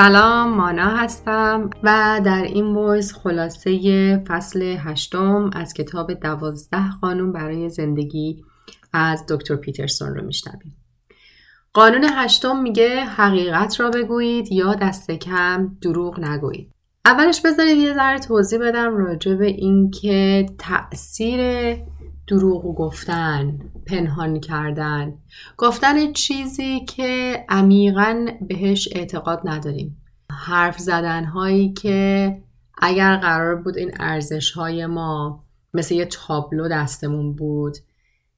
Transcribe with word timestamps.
سلام 0.00 0.54
مانا 0.54 0.96
هستم 0.96 1.70
و 1.82 2.20
در 2.24 2.42
این 2.42 2.76
ویس 2.76 3.12
خلاصه 3.12 4.22
فصل 4.28 4.62
هشتم 4.62 5.50
از 5.52 5.74
کتاب 5.74 6.12
دوازده 6.12 6.90
قانون 7.00 7.32
برای 7.32 7.68
زندگی 7.68 8.44
از 8.92 9.24
دکتر 9.28 9.56
پیترسون 9.56 10.14
رو 10.14 10.24
میشنویم. 10.24 10.76
قانون 11.72 12.04
هشتم 12.04 12.62
میگه 12.62 13.04
حقیقت 13.04 13.80
را 13.80 13.90
بگویید 13.90 14.52
یا 14.52 14.74
دست 14.74 15.10
کم 15.10 15.76
دروغ 15.82 16.20
نگویید. 16.20 16.70
اولش 17.04 17.40
بذارید 17.40 17.78
یه 17.78 17.94
ذره 17.94 18.18
توضیح 18.18 18.58
بدم 18.58 18.96
راجع 18.96 19.34
به 19.34 19.46
اینکه 19.46 20.46
تاثیر 20.58 21.40
دروغ 22.28 22.74
گفتن 22.74 23.58
پنهان 23.86 24.40
کردن. 24.40 25.14
گفتن 25.56 26.12
چیزی 26.12 26.80
که 26.80 27.44
عمیقا 27.48 28.26
بهش 28.48 28.88
اعتقاد 28.92 29.40
نداریم. 29.44 30.02
حرف 30.32 30.78
زدن 30.78 31.24
هایی 31.24 31.72
که 31.72 32.36
اگر 32.78 33.16
قرار 33.16 33.56
بود 33.56 33.76
این 33.76 33.90
ارزش 34.00 34.50
های 34.50 34.86
ما 34.86 35.44
مثل 35.74 35.94
یه 35.94 36.04
تابلو 36.04 36.68
دستمون 36.68 37.34
بود 37.34 37.76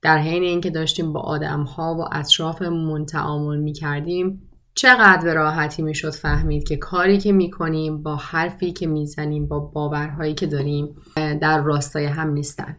در 0.03 0.19
حین 0.19 0.43
اینکه 0.43 0.71
داشتیم 0.71 1.13
با 1.13 1.21
آدم 1.21 1.63
ها 1.63 1.95
و 1.95 2.05
اطرافمون 2.13 3.07
تعامل 3.07 3.59
می 3.59 3.73
کردیم 3.73 4.43
چقدر 4.75 5.25
به 5.25 5.35
راحتی 5.35 5.83
می‌شد 5.83 6.11
فهمید 6.11 6.69
که 6.69 6.77
کاری 6.77 7.19
که 7.19 7.33
می‌کنیم 7.33 8.03
با 8.03 8.17
حرفی 8.17 8.73
که 8.73 8.87
می‌زنیم 8.87 9.47
با 9.47 9.61
باورهایی 9.61 10.35
که 10.35 10.47
داریم 10.47 10.97
در 11.17 11.63
راستای 11.63 12.07
هم 12.07 12.31
نیستن. 12.31 12.77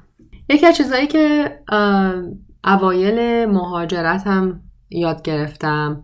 یکی 0.52 0.66
از 0.66 0.78
چیزهایی 0.78 1.08
که 1.08 1.52
اوایل 2.64 3.46
مهاجرت 3.46 4.28
هم 4.28 4.62
یاد 4.90 5.22
گرفتم 5.22 6.04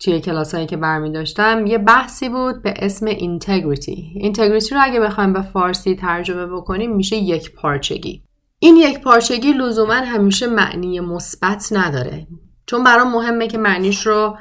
توی 0.00 0.20
کلاس 0.20 0.54
هایی 0.54 0.66
که 0.66 0.76
برمی 0.76 1.12
داشتم 1.12 1.66
یه 1.66 1.78
بحثی 1.78 2.28
بود 2.28 2.62
به 2.62 2.74
اسم 2.76 3.06
اینتگریتی. 3.06 4.12
اینتگریتی 4.14 4.74
رو 4.74 4.80
اگه 4.84 5.00
بخوایم 5.00 5.32
به 5.32 5.42
فارسی 5.42 5.94
ترجمه 5.94 6.46
بکنیم 6.46 6.96
میشه 6.96 7.16
یک 7.16 7.54
پارچگی. 7.54 8.22
این 8.58 8.76
یک 8.76 9.00
پارچگی 9.00 9.52
لزوما 9.52 9.94
همیشه 9.94 10.46
معنی 10.46 11.00
مثبت 11.00 11.68
نداره. 11.72 12.26
چون 12.66 12.84
برام 12.84 13.12
مهمه 13.12 13.46
که 13.46 13.58
معنیش 13.58 14.06
رو 14.06 14.36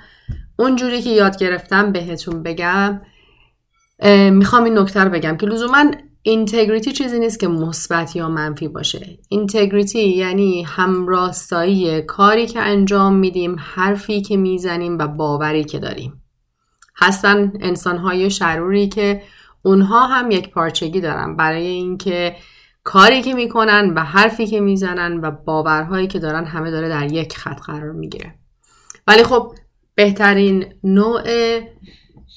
اونجوری 0.60 1.02
که 1.02 1.10
یاد 1.10 1.38
گرفتم 1.38 1.92
بهتون 1.92 2.44
بگم 2.44 3.02
می‌خوام 4.32 4.64
این 4.64 4.78
نکته 4.78 5.04
رو 5.04 5.10
بگم 5.10 5.38
که 5.38 5.46
لزوما 5.46 5.84
اینتگریتی 6.28 6.92
چیزی 6.92 7.20
نیست 7.20 7.40
که 7.40 7.48
مثبت 7.48 8.16
یا 8.16 8.30
منفی 8.30 8.68
باشه. 8.68 9.20
اینتگریتی 9.30 10.10
یعنی 10.10 10.64
همراستایی 10.64 12.02
کاری 12.02 12.48
که 12.48 12.60
انجام 12.60 13.16
میدیم 13.16 13.56
حرفی 13.60 14.22
که 14.22 14.38
می‌زنیم 14.38 14.98
و 14.98 15.08
باوری 15.08 15.64
که 15.64 15.80
داریم. 15.80 16.24
هستن 16.96 17.54
انسانهای 17.62 18.30
شروری 18.30 18.90
که 18.90 19.22
اونها 19.62 20.08
هم 20.08 20.32
یک 20.32 20.50
پارچگی 20.50 21.02
دارن. 21.02 21.36
برای 21.36 21.68
اینکه 21.68 22.36
کاری 22.84 23.22
که 23.22 23.34
می‌کنن 23.34 23.94
و 23.96 24.04
حرفی 24.04 24.48
که 24.48 24.60
می‌زنن 24.60 25.20
و 25.20 25.32
باورهایی 25.32 26.08
که 26.08 26.20
دارن 26.20 26.46
همه 26.46 26.72
داره 26.72 26.90
در 26.90 27.12
یک 27.12 27.38
خط 27.38 27.62
قرار 27.62 27.92
می‌گیره. 27.92 28.36
ولی 29.08 29.24
خب 29.24 29.52
بهترین 29.96 30.66
نوع 30.84 31.22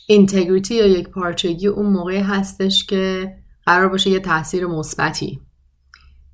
اینتگریتی 0.07 0.75
یا 0.75 0.87
یک 0.87 1.09
پارچگی 1.09 1.67
اون 1.67 1.87
موقعی 1.87 2.21
هستش 2.21 2.87
که 2.87 3.35
قرار 3.71 3.89
باشه 3.89 4.11
یه 4.11 4.21
تاثیر 4.21 4.67
مثبتی 4.67 5.41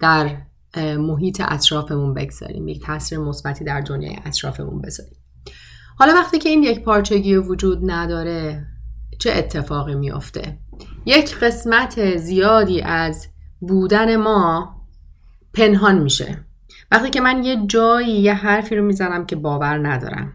در 0.01 0.37
محیط 0.77 1.43
اطرافمون 1.49 2.15
بگذاریم 2.15 2.69
یک 2.69 2.83
تاثیر 2.83 3.19
مثبتی 3.19 3.65
در 3.65 3.81
دنیای 3.81 4.17
اطرافمون 4.25 4.81
بذاریم. 4.83 5.17
حالا 5.99 6.15
وقتی 6.15 6.39
که 6.39 6.49
این 6.49 6.63
یک 6.63 6.81
پارچگی 6.81 7.37
وجود 7.37 7.91
نداره 7.91 8.67
چه 9.19 9.33
اتفاقی 9.33 9.95
میافته؟ 9.95 10.59
یک 11.07 11.37
قسمت 11.37 12.17
زیادی 12.17 12.81
از 12.81 13.27
بودن 13.61 14.17
ما 14.17 14.77
پنهان 15.55 15.99
میشه. 15.99 16.45
وقتی 16.91 17.11
که 17.11 17.21
من 17.21 17.45
یه 17.45 17.67
جایی 17.67 18.21
یه 18.21 18.35
حرفی 18.35 18.77
رو 18.77 18.85
می‌زنم 18.85 19.27
که 19.27 19.37
باور 19.37 19.89
ندارم. 19.89 20.33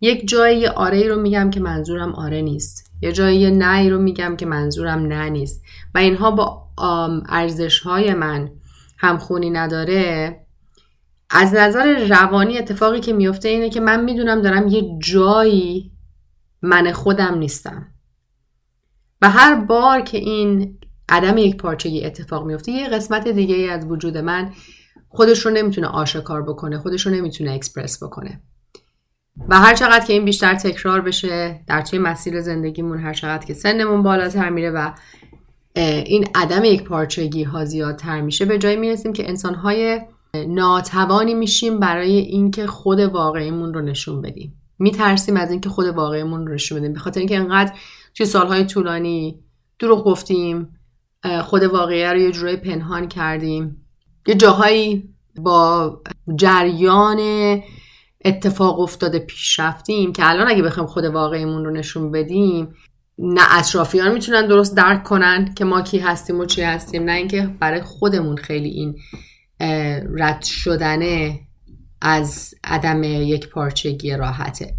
یک 0.00 0.28
جایی 0.28 0.60
یه 0.60 0.70
آره 0.70 1.08
رو 1.08 1.20
میگم 1.20 1.50
که 1.50 1.60
منظورم 1.60 2.14
آره 2.14 2.42
نیست. 2.42 2.87
یه 3.02 3.12
جایی 3.12 3.40
یه 3.40 3.50
نه 3.50 3.88
رو 3.88 3.98
میگم 3.98 4.36
که 4.36 4.46
منظورم 4.46 5.06
نه 5.06 5.30
نیست. 5.30 5.64
و 5.94 5.98
اینها 5.98 6.30
با 6.30 6.68
ارزش 7.28 7.80
های 7.80 8.14
من 8.14 8.50
همخونی 8.98 9.50
نداره. 9.50 10.36
از 11.30 11.54
نظر 11.54 12.06
روانی 12.08 12.58
اتفاقی 12.58 13.00
که 13.00 13.12
میفته 13.12 13.48
اینه 13.48 13.70
که 13.70 13.80
من 13.80 14.04
می‌دونم 14.04 14.42
دارم 14.42 14.68
یه 14.68 14.98
جایی 14.98 15.92
من 16.62 16.92
خودم 16.92 17.38
نیستم. 17.38 17.86
و 19.22 19.30
هر 19.30 19.54
بار 19.54 20.00
که 20.00 20.18
این 20.18 20.78
عدم 21.08 21.38
یک 21.38 21.56
پارچگی 21.56 22.04
اتفاق 22.04 22.46
میفته 22.46 22.72
یه 22.72 22.88
قسمت 22.88 23.28
دیگه 23.28 23.56
از 23.56 23.86
وجود 23.86 24.18
من 24.18 24.52
خودش 25.08 25.46
رو 25.46 25.52
نمی‌تونه 25.52 25.86
آشکار 25.86 26.42
بکنه 26.42 26.78
خودش 26.78 27.06
رو 27.06 27.12
نمی‌تونه 27.12 27.50
اکسپرس 27.52 28.02
بکنه. 28.02 28.40
و 29.48 29.60
هر 29.60 29.74
چقدر 29.74 30.04
که 30.04 30.12
این 30.12 30.24
بیشتر 30.24 30.54
تکرار 30.54 31.00
بشه 31.00 31.60
در 31.66 31.82
توی 31.82 31.98
مسیر 31.98 32.40
زندگیمون 32.40 32.98
هر 32.98 33.12
چقدر 33.12 33.46
که 33.46 33.54
سنمون 33.54 34.02
بالاتر 34.02 34.50
میره 34.50 34.70
و 34.70 34.90
این 36.06 36.28
عدم 36.34 36.64
یک 36.64 36.84
پارچگی 36.84 37.42
ها 37.42 37.64
زیادتر 37.64 38.20
میشه 38.20 38.44
به 38.44 38.58
جایی 38.58 38.76
می‌رسیم 38.76 39.12
که 39.12 39.28
انسان 39.28 39.54
های 39.54 40.00
ناتوانی 40.48 41.34
میشیم 41.34 41.80
برای 41.80 42.18
اینکه 42.18 42.66
خود 42.66 43.00
واقعیمون 43.00 43.74
رو 43.74 43.80
نشون 43.80 44.22
بدیم. 44.22 44.54
میترسیم 44.78 45.36
از 45.36 45.50
اینکه 45.50 45.68
خود 45.68 45.86
واقعیمون 45.86 46.46
رو 46.46 46.54
نشون 46.54 46.78
بدیم. 46.78 46.92
به 46.92 46.98
خاطر 46.98 47.20
اینکه 47.20 47.36
انقدر 47.36 47.72
توی 48.14 48.26
سالهای 48.26 48.64
طولانی 48.64 49.38
دروغ 49.78 50.04
گفتیم 50.04 50.68
خود 51.42 51.62
واقعی 51.62 52.04
رو 52.04 52.16
یه 52.16 52.32
جورایی 52.32 52.56
پنهان 52.56 53.08
کردیم. 53.08 53.86
یه 54.26 54.34
جاهایی 54.34 55.08
با 55.36 56.00
جریان 56.36 57.18
اتفاق 58.28 58.80
افتاده 58.80 59.18
پیش 59.18 59.60
رفتیم 59.60 60.12
که 60.12 60.30
الان 60.30 60.48
اگه 60.48 60.62
بخوایم 60.62 60.88
خود 60.88 61.04
واقعیمون 61.04 61.64
رو 61.64 61.70
نشون 61.70 62.10
بدیم 62.10 62.74
نه 63.18 63.58
اطرافیان 63.58 64.12
می‌تونن 64.12 64.46
درست 64.46 64.76
درک 64.76 65.04
کنن 65.04 65.54
که 65.54 65.64
ما 65.64 65.82
کی 65.82 65.98
هستیم 65.98 66.40
و 66.40 66.44
چی 66.44 66.62
هستیم 66.62 67.04
نه 67.04 67.12
اینکه 67.12 67.50
برای 67.60 67.80
خودمون 67.80 68.36
خیلی 68.36 68.68
این 68.68 68.96
رد 70.18 70.42
شدنه 70.42 71.40
از 72.00 72.54
عدم 72.64 73.02
یک 73.02 73.48
پارچگی 73.48 74.16
راحته. 74.16 74.74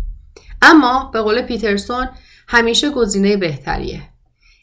اما 0.62 1.10
به 1.14 1.22
قول 1.22 1.42
پیترسون 1.42 2.10
همیشه 2.48 2.90
گزینه 2.90 3.38
بهتریه. 3.38 4.02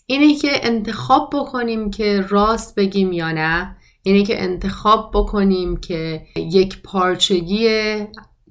اینه 0.06 0.34
که 0.34 0.66
انتخاب 0.66 1.30
بکنیم 1.34 1.90
که 1.90 2.20
راست 2.28 2.74
بگیم 2.74 3.12
یا 3.12 3.32
نه 3.32 3.76
اینه 4.02 4.24
که 4.24 4.42
انتخاب 4.42 5.10
بکنیم 5.14 5.76
که 5.76 6.26
یک 6.36 6.82
پارچگی 6.82 7.68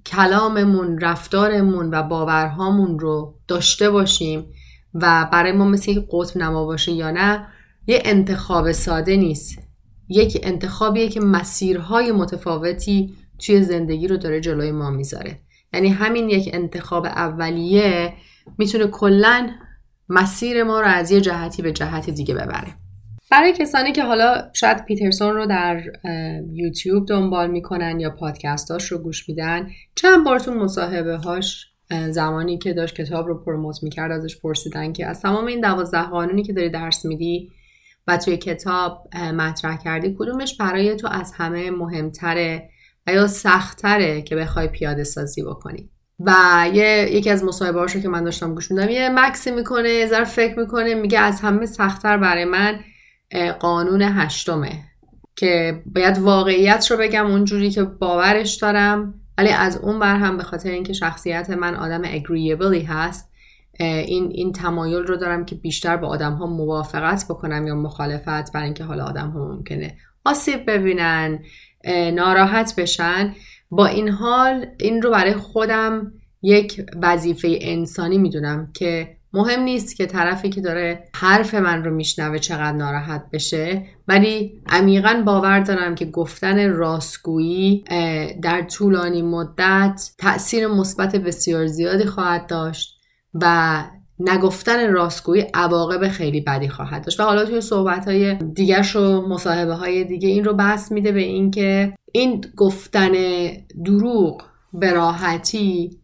کلاممون 0.05 0.99
رفتارمون 1.01 1.89
و 1.93 2.03
باورهامون 2.03 2.99
رو 2.99 3.35
داشته 3.47 3.89
باشیم 3.89 4.45
و 4.93 5.29
برای 5.31 5.51
ما 5.51 5.66
مثل 5.66 5.91
یک 5.91 6.05
قطب 6.11 6.38
نما 6.38 6.66
باشه 6.66 6.91
یا 6.91 7.11
نه 7.11 7.47
یه 7.88 8.01
انتخاب 8.05 8.71
ساده 8.71 9.16
نیست. 9.16 9.59
یک 10.09 10.39
انتخابیه 10.43 11.09
که 11.09 11.19
مسیرهای 11.19 12.11
متفاوتی 12.11 13.16
توی 13.39 13.63
زندگی 13.63 14.07
رو 14.07 14.17
داره 14.17 14.41
جلوی 14.41 14.71
ما 14.71 14.89
می‌ذاره. 14.89 15.39
یعنی 15.73 15.89
همین 15.89 16.29
یک 16.29 16.49
انتخاب 16.53 17.05
اولیه 17.05 18.13
می‌تونه 18.57 18.87
کلا 18.87 19.49
مسیر 20.09 20.63
ما 20.63 20.81
رو 20.81 20.87
از 20.87 21.11
یه 21.11 21.22
جهتی 21.22 21.61
به 21.61 21.72
جهت 21.72 22.09
دیگه 22.09 22.33
ببره. 22.33 22.84
برای 23.31 23.53
کسانی 23.53 23.91
که 23.91 24.03
حالا 24.03 24.52
شاید 24.53 24.85
پیترسون 24.85 25.35
رو 25.35 25.46
در 25.46 25.84
یوتیوب 26.53 27.08
دنبال 27.08 27.52
می‌کنن 27.52 27.99
یا 27.99 28.09
پادکستاش 28.09 28.91
رو 28.91 28.97
گوش 28.97 29.29
میدن 29.29 29.70
چند 29.96 30.26
بار 30.26 30.40
تو 30.40 30.53
مصاحبه 30.53 31.17
هاش 31.17 31.67
زمانی 32.09 32.58
که 32.58 32.73
داشت 32.73 32.96
کتاب 32.96 33.28
رو 33.28 33.44
پروموت 33.44 33.84
می‌کرد 33.84 34.11
ازش 34.11 34.40
پرسیدن 34.41 34.94
که 34.94 35.05
از 35.05 35.22
تمام 35.22 35.46
این 35.46 35.61
دوازده 35.61 36.02
قانونی 36.02 36.44
که 36.44 36.53
داری 36.53 36.70
درس 36.70 37.05
میدی 37.05 37.52
و 38.08 38.17
توی 38.17 38.38
کتاب 38.38 39.08
مطرح 39.16 39.78
کردی 39.78 40.16
کدومش 40.20 40.58
برای 40.58 40.96
تو 40.96 41.08
از 41.11 41.34
همه 41.35 41.72
مهمتره 41.72 42.70
و 43.08 43.14
یا 43.14 43.28
سختتره 43.28 44.22
که 44.22 44.35
بخوای 44.35 44.67
پیاده 44.67 45.03
سازی 45.03 45.44
بکنی؟ 45.44 45.90
و 46.20 46.34
یه 46.73 47.09
یکی 47.11 47.29
از 47.29 47.44
مصاحبه 47.44 47.82
رو 47.82 47.88
که 47.88 48.09
من 48.09 48.23
داشتم 48.23 48.53
گوش 48.53 48.72
میدم 48.72 48.90
یه 48.90 49.09
مکسی 49.09 49.52
می‌کنه 49.52 49.90
یه 49.90 50.08
ذره 50.08 50.23
فکر 50.23 50.59
می‌کنه 50.59 50.96
میگه 50.96 51.20
از 51.20 51.41
همه 51.41 51.66
سختتر 51.66 52.17
برای 52.17 52.46
من 52.46 52.79
قانون 53.59 54.01
هشتمه 54.01 54.83
که 55.35 55.83
باید 55.85 56.17
واقعیت 56.17 56.91
رو 56.91 56.97
بگم 56.97 57.25
اونجوری 57.25 57.72
که 57.72 57.83
باورش 57.83 58.55
دارم 58.55 59.13
ولی 59.37 59.49
از 59.49 59.77
اون 59.77 59.99
بر 59.99 60.16
هم 60.16 60.37
به 60.37 60.43
خاطر 60.43 60.69
اینکه 60.69 60.93
شخصیت 60.93 61.49
من 61.49 61.75
آدم 61.75 62.01
اگریبلی 62.05 62.81
هست 62.81 63.31
این 63.79 64.31
این 64.31 64.51
تمایل 64.51 65.03
رو 65.03 65.17
دارم 65.17 65.45
که 65.45 65.55
بیشتر 65.55 65.97
با 65.97 66.07
آدم 66.07 66.33
ها 66.33 66.45
موافقت 66.45 67.25
بکنم 67.29 67.67
یا 67.67 67.75
مخالفت 67.75 68.53
برای 68.53 68.66
اینکه 68.66 68.83
حالا 68.83 69.05
آدم 69.05 69.29
ها 69.29 69.47
ممکنه 69.47 69.97
آسیب 70.25 70.72
ببینن 70.72 71.39
ناراحت 72.13 72.75
بشن. 72.77 73.35
با 73.69 73.85
این 73.85 74.09
حال 74.09 74.66
این 74.79 75.01
رو 75.01 75.11
برای 75.11 75.33
خودم 75.33 76.11
یک 76.41 76.81
وظیفه 77.01 77.57
انسانی 77.61 78.17
می‌دونم 78.17 78.72
که 78.73 79.15
مهم 79.35 79.59
نیست 79.59 79.96
که 79.96 80.05
طرفی 80.05 80.49
که 80.49 80.61
داره 80.61 81.09
حرف 81.16 81.53
من 81.53 81.84
رو 81.84 81.93
میشنوه 81.93 82.40
چقدر 82.40 82.72
ناراحت 82.72 83.26
بشه 83.34 83.85
ولی 84.08 84.61
عمیقا 84.67 85.23
باور 85.26 85.59
دارم 85.59 85.96
که 85.96 86.05
گفتن 86.05 86.70
راستگویی 86.70 87.84
در 88.41 88.61
طولانی 88.61 89.22
مدت 89.22 90.11
تاثیر 90.17 90.67
مثبت 90.67 91.16
بسیار 91.16 91.67
زیادی 91.67 92.05
خواهد 92.05 92.47
داشت 92.47 92.96
و 93.34 93.84
نگفتن 94.20 94.91
راستگویی 94.91 95.46
عواقب 95.53 96.08
خیلی 96.08 96.41
بدی 96.41 96.70
خواهد 96.70 97.03
داشت. 97.03 97.20
و 97.20 97.23
حالا 97.23 97.46
توی 97.46 97.61
صحبت 97.61 98.08
های 98.08 98.35
دیگرش 98.35 98.96
و 98.96 99.28
مصاحبه 99.28 99.73
های 99.73 100.03
دیگه 100.03 100.29
این 100.29 100.43
رو 100.43 100.53
بحث 100.53 100.91
میده 100.91 101.11
به 101.11 101.22
اینکه 101.22 101.93
این 102.11 102.46
گفتن 102.58 103.11
دروغ 103.85 104.43
به 104.73 104.93
راحتی 104.93 105.99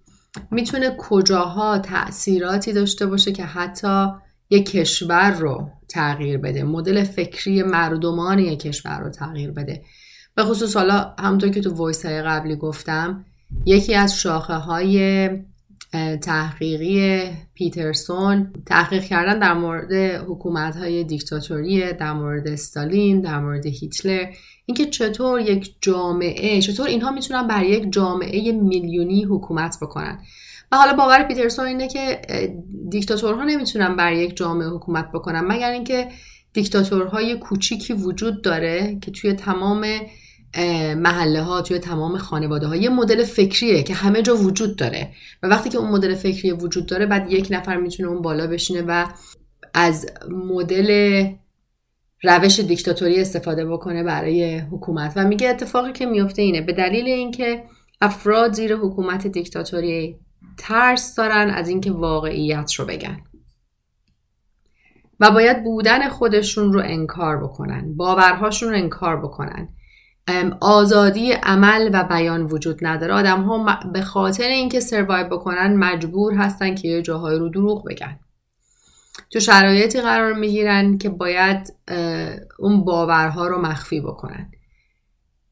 می‌تونه 0.51 0.95
کجاها 0.97 1.79
تاثیراتی 1.79 2.73
داشته 2.73 3.05
باشه 3.05 3.31
که 3.31 3.43
حتی 3.43 4.07
یک 4.49 4.71
کشور 4.71 5.31
رو 5.31 5.69
تغییر 5.89 6.37
بده. 6.37 6.63
مدل 6.63 7.03
فکری 7.03 7.63
مردمان 7.63 8.39
یک 8.39 8.59
کشور 8.59 8.99
رو 8.99 9.09
تغییر 9.09 9.51
بده. 9.51 9.81
به 10.35 10.43
خصوص 10.43 10.77
حالا 10.77 11.15
همونطور 11.19 11.49
که 11.49 11.61
تو 11.61 11.73
voice 11.73 12.05
های 12.05 12.21
قبلی 12.21 12.55
گفتم 12.55 13.25
یکی 13.65 13.95
از 13.95 14.19
شاخه 14.19 14.53
های 14.53 15.29
تحقیقی 16.21 17.29
پیترسون 17.53 18.53
تحقیق 18.65 19.03
کردن 19.03 19.39
در 19.39 19.53
مورد 19.53 19.93
حکومت 20.27 20.75
های 20.75 21.03
دیکتاتوری 21.03 21.93
در 21.93 22.13
مورد 22.13 22.47
استالین 22.47 23.21
در 23.21 23.39
مورد 23.39 23.65
هیتلر 23.65 24.25
اینکه 24.65 24.85
چطور 24.85 25.39
یک 25.39 25.75
جامعه 25.81 26.61
چطور 26.61 26.87
اینها 26.87 27.11
می‌تونن 27.11 27.47
بر 27.47 27.63
یک 27.63 27.91
جامعه 27.91 28.51
میلیونی 28.51 29.23
حکومت 29.23 29.77
بکنن. 29.81 30.19
و 30.71 30.77
حالا 30.77 30.93
باور 30.93 31.23
پیترسون 31.23 31.65
اینه 31.65 31.87
که 31.87 32.21
دیکتاتورها 32.89 33.43
نمی‌تونن 33.43 33.95
بر 33.95 34.13
یک 34.13 34.37
جامعه 34.37 34.67
حکومت 34.67 35.11
بکنن 35.11 35.39
مگر 35.39 35.71
اینکه 35.71 36.07
دیکتاتورهای 36.53 37.35
کوچیکی 37.35 37.93
وجود 37.93 38.41
داره 38.41 38.97
که 39.01 39.11
توی 39.11 39.33
تمام 39.33 39.85
محله 40.97 41.41
ها 41.41 41.61
توی 41.61 41.79
تمام 41.79 42.17
خانواده 42.17 42.67
ها 42.67 42.75
یه 42.75 42.89
مدل 42.89 43.23
فکریه 43.23 43.83
که 43.83 43.93
همه 43.93 44.21
جا 44.21 44.35
وجود 44.35 44.75
داره. 44.75 45.11
و 45.43 45.47
وقتی 45.47 45.69
که 45.69 45.77
اون 45.77 45.89
مدل 45.89 46.15
فکری 46.15 46.51
وجود 46.51 46.85
داره 46.85 47.05
بعد 47.05 47.31
یک 47.31 47.47
نفر 47.51 47.77
می‌تونه 47.77 48.09
اون 48.09 48.21
بالا 48.21 48.47
بشینه 48.47 48.81
و 48.87 49.05
از 49.73 50.05
مدل 50.29 51.23
روش 52.23 52.59
دیکتاتوری 52.59 53.21
استفاده 53.21 53.65
بکنه 53.65 54.03
برای 54.03 54.57
حکومت. 54.57 55.13
و 55.15 55.27
میگه 55.27 55.49
اتفاقی 55.49 55.91
که 55.91 56.05
میفته 56.05 56.41
اینه 56.41 56.61
به 56.61 56.73
دلیل 56.73 57.05
اینکه 57.05 57.63
افراد 58.01 58.53
زیر 58.53 58.75
حکومت 58.75 59.27
دیکتاتوری 59.27 60.19
ترس 60.57 61.15
دارن 61.15 61.49
از 61.49 61.69
اینکه 61.69 61.91
واقعیت 61.91 62.73
رو 62.73 62.85
بگن. 62.85 63.21
و 65.19 65.31
باید 65.31 65.63
بودن 65.63 66.09
خودشون 66.09 66.73
رو 66.73 66.81
انکار 66.85 67.43
بکنن 67.43 67.95
باورهاشون 67.95 68.69
رو 68.69 68.75
انکار 68.75 69.21
بکنن. 69.21 69.69
آزادی 70.61 71.31
عمل 71.31 71.89
و 71.93 72.03
بیان 72.03 72.41
وجود 72.45 72.79
نداره. 72.81 73.13
آدم 73.13 73.41
ها 73.41 73.79
به 73.93 74.01
خاطر 74.01 74.47
اینکه 74.47 74.79
سروایو 74.79 75.27
بکنن 75.27 75.75
مجبور 75.75 76.33
هستن 76.33 76.75
که 76.75 76.87
یه 76.87 77.01
جاهای 77.01 77.39
رو 77.39 77.49
دروغ 77.49 77.85
بگن. 77.87 78.19
تو 79.31 79.39
شرایطی 79.39 80.01
قرار 80.01 80.33
می‌گیرن 80.33 80.97
که 80.97 81.09
باید 81.09 81.73
اون 82.59 82.83
باورها 82.83 83.47
رو 83.47 83.61
مخفی 83.61 84.01
بکنن. 84.01 84.51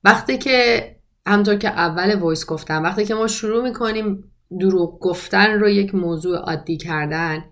وقتی 0.03 0.37
که 0.37 0.95
همطور 1.25 1.55
که 1.55 1.69
اول 1.69 2.15
وایس 2.15 2.45
گفتم 2.45 2.83
وقتی 2.83 3.05
که 3.05 3.13
ما 3.13 3.27
شروع 3.27 3.63
می‌کنیم 3.63 4.23
دروغ 4.59 4.99
گفتن 4.99 5.59
رو 5.59 5.69
یک 5.69 5.95
موضوع 5.95 6.37
عادی 6.37 6.77
کردن 6.77 7.45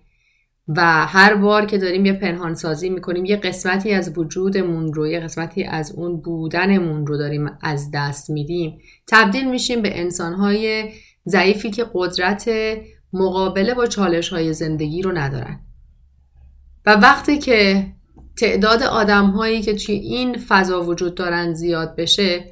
و 0.67 0.81
هر 1.05 1.35
بار 1.35 1.65
که 1.65 1.77
داریم 1.77 2.05
یه 2.05 2.13
پنهان 2.13 2.55
سازی 2.55 2.89
می‌کنیم 2.89 3.25
یه 3.25 3.37
قسمتی 3.37 3.93
از 3.93 4.17
وجودمون 4.17 4.93
رو 4.93 5.07
یه 5.07 5.19
قسمتی 5.19 5.63
از 5.63 5.91
اون 5.91 6.21
بودنمون 6.21 7.07
رو 7.07 7.17
داریم 7.17 7.57
از 7.61 7.91
دست 7.93 8.29
میدیم 8.29 8.79
تبدیل 9.07 9.49
میشیم 9.49 9.81
به 9.81 9.99
انسانهای 9.99 10.91
ضعیفی 11.27 11.71
که 11.71 11.85
قدرت 11.93 12.49
مقابله 13.13 13.73
با 13.73 13.85
چالش 13.85 14.29
های 14.29 14.53
زندگی 14.53 15.01
رو 15.01 15.11
ندارن. 15.11 15.66
و 16.87 16.89
وقتی 16.89 17.37
که 17.37 17.85
تعداد 18.37 18.83
آدم 18.83 19.25
هایی 19.29 19.61
که 19.61 19.73
توی 19.73 19.95
این 19.95 20.37
فضا 20.37 20.83
وجود 20.83 21.15
دارن 21.15 21.53
زیاد 21.53 21.95
بشه 21.95 22.45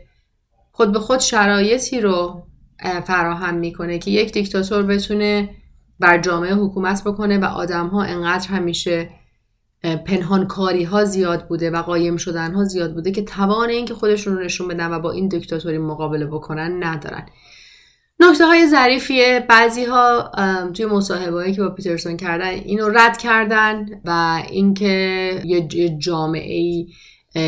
خود 0.72 0.92
به 0.92 1.00
خود 1.00 1.20
شرایطی 1.20 2.02
رو 2.02 2.44
فراهم 3.06 3.56
می‌کنه 3.56 4.00
که 4.00 4.12
یک 4.12 4.34
دیکتاتور 4.34 4.84
بتونه 4.84 5.50
بر 6.00 6.18
جامعه 6.18 6.54
حکومت 6.54 7.04
بکنه 7.04 7.38
و 7.38 7.46
آدم 7.46 7.88
ها 7.88 8.04
انقدر 8.04 8.48
همیشه 8.48 9.10
پنهانکاری 10.06 10.84
ها 10.84 11.06
زیاد 11.06 11.48
بوده 11.48 11.70
و 11.70 11.82
قایم 11.82 12.18
شدن 12.18 12.54
ها 12.54 12.64
زیاد 12.64 12.94
بوده 12.94 13.12
که 13.12 13.22
توان 13.22 13.70
اینکه 13.70 13.94
خودشون 13.94 14.38
رو 14.38 14.44
نشون 14.44 14.68
بدن 14.68 14.92
و 14.92 15.00
با 15.00 15.12
این 15.12 15.28
دیکتاتوری 15.28 15.78
مقابله 15.78 16.26
بکنن 16.26 16.84
ندارن. 16.84 17.26
نکته 18.20 18.46
های 18.46 18.68
ظریفیه. 18.68 19.46
بعضی 19.50 19.86
ها 19.86 20.32
توی 20.74 20.86
مصاحبه 20.86 21.52
که 21.52 21.62
با 21.62 21.70
پیترسون 21.70 22.18
کردن 22.18 22.48
اینو 22.48 22.90
رد 22.90 23.18
کردن 23.18 23.86
و 24.06 24.42
اینکه 24.50 25.42
یه 25.46 25.98
جامعه 25.98 26.54
ای 26.54 26.88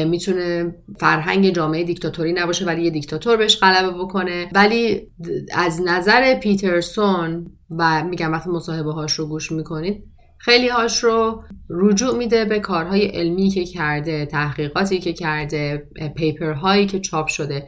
می‌تونه 0.06 0.76
فرهنگ 1.00 1.50
جامعه 1.50 1.84
دیکتاتوری 1.84 2.34
نباشه 2.34 2.66
ولی 2.66 2.84
یه 2.84 2.90
دیکتاتور 2.90 3.38
بهش 3.38 3.58
غلبه 3.60 3.98
بکنه. 3.98 4.50
ولی 4.54 5.08
از 5.54 5.82
نظر 5.86 6.36
پیترسون 6.36 7.52
و 7.78 8.04
میگم 8.04 8.32
وقتی 8.32 8.50
مصاحبه 8.50 8.94
هاش 8.94 9.14
رو 9.14 9.26
گوش 9.26 9.52
می‌کنید 9.52 10.04
خیلی 10.38 10.68
هاش 10.68 11.04
رو 11.04 11.44
رجوع 11.70 12.18
میده 12.18 12.46
به 12.46 12.60
کارهای 12.60 13.06
علمی 13.06 13.50
که 13.50 13.66
کرده 13.66 14.26
تحقیقاتی 14.26 15.00
که 15.00 15.14
کرده 15.14 15.88
پیپر 16.16 16.52
هایی 16.52 16.86
که 16.86 17.00
چاپ 17.00 17.28
شده. 17.28 17.68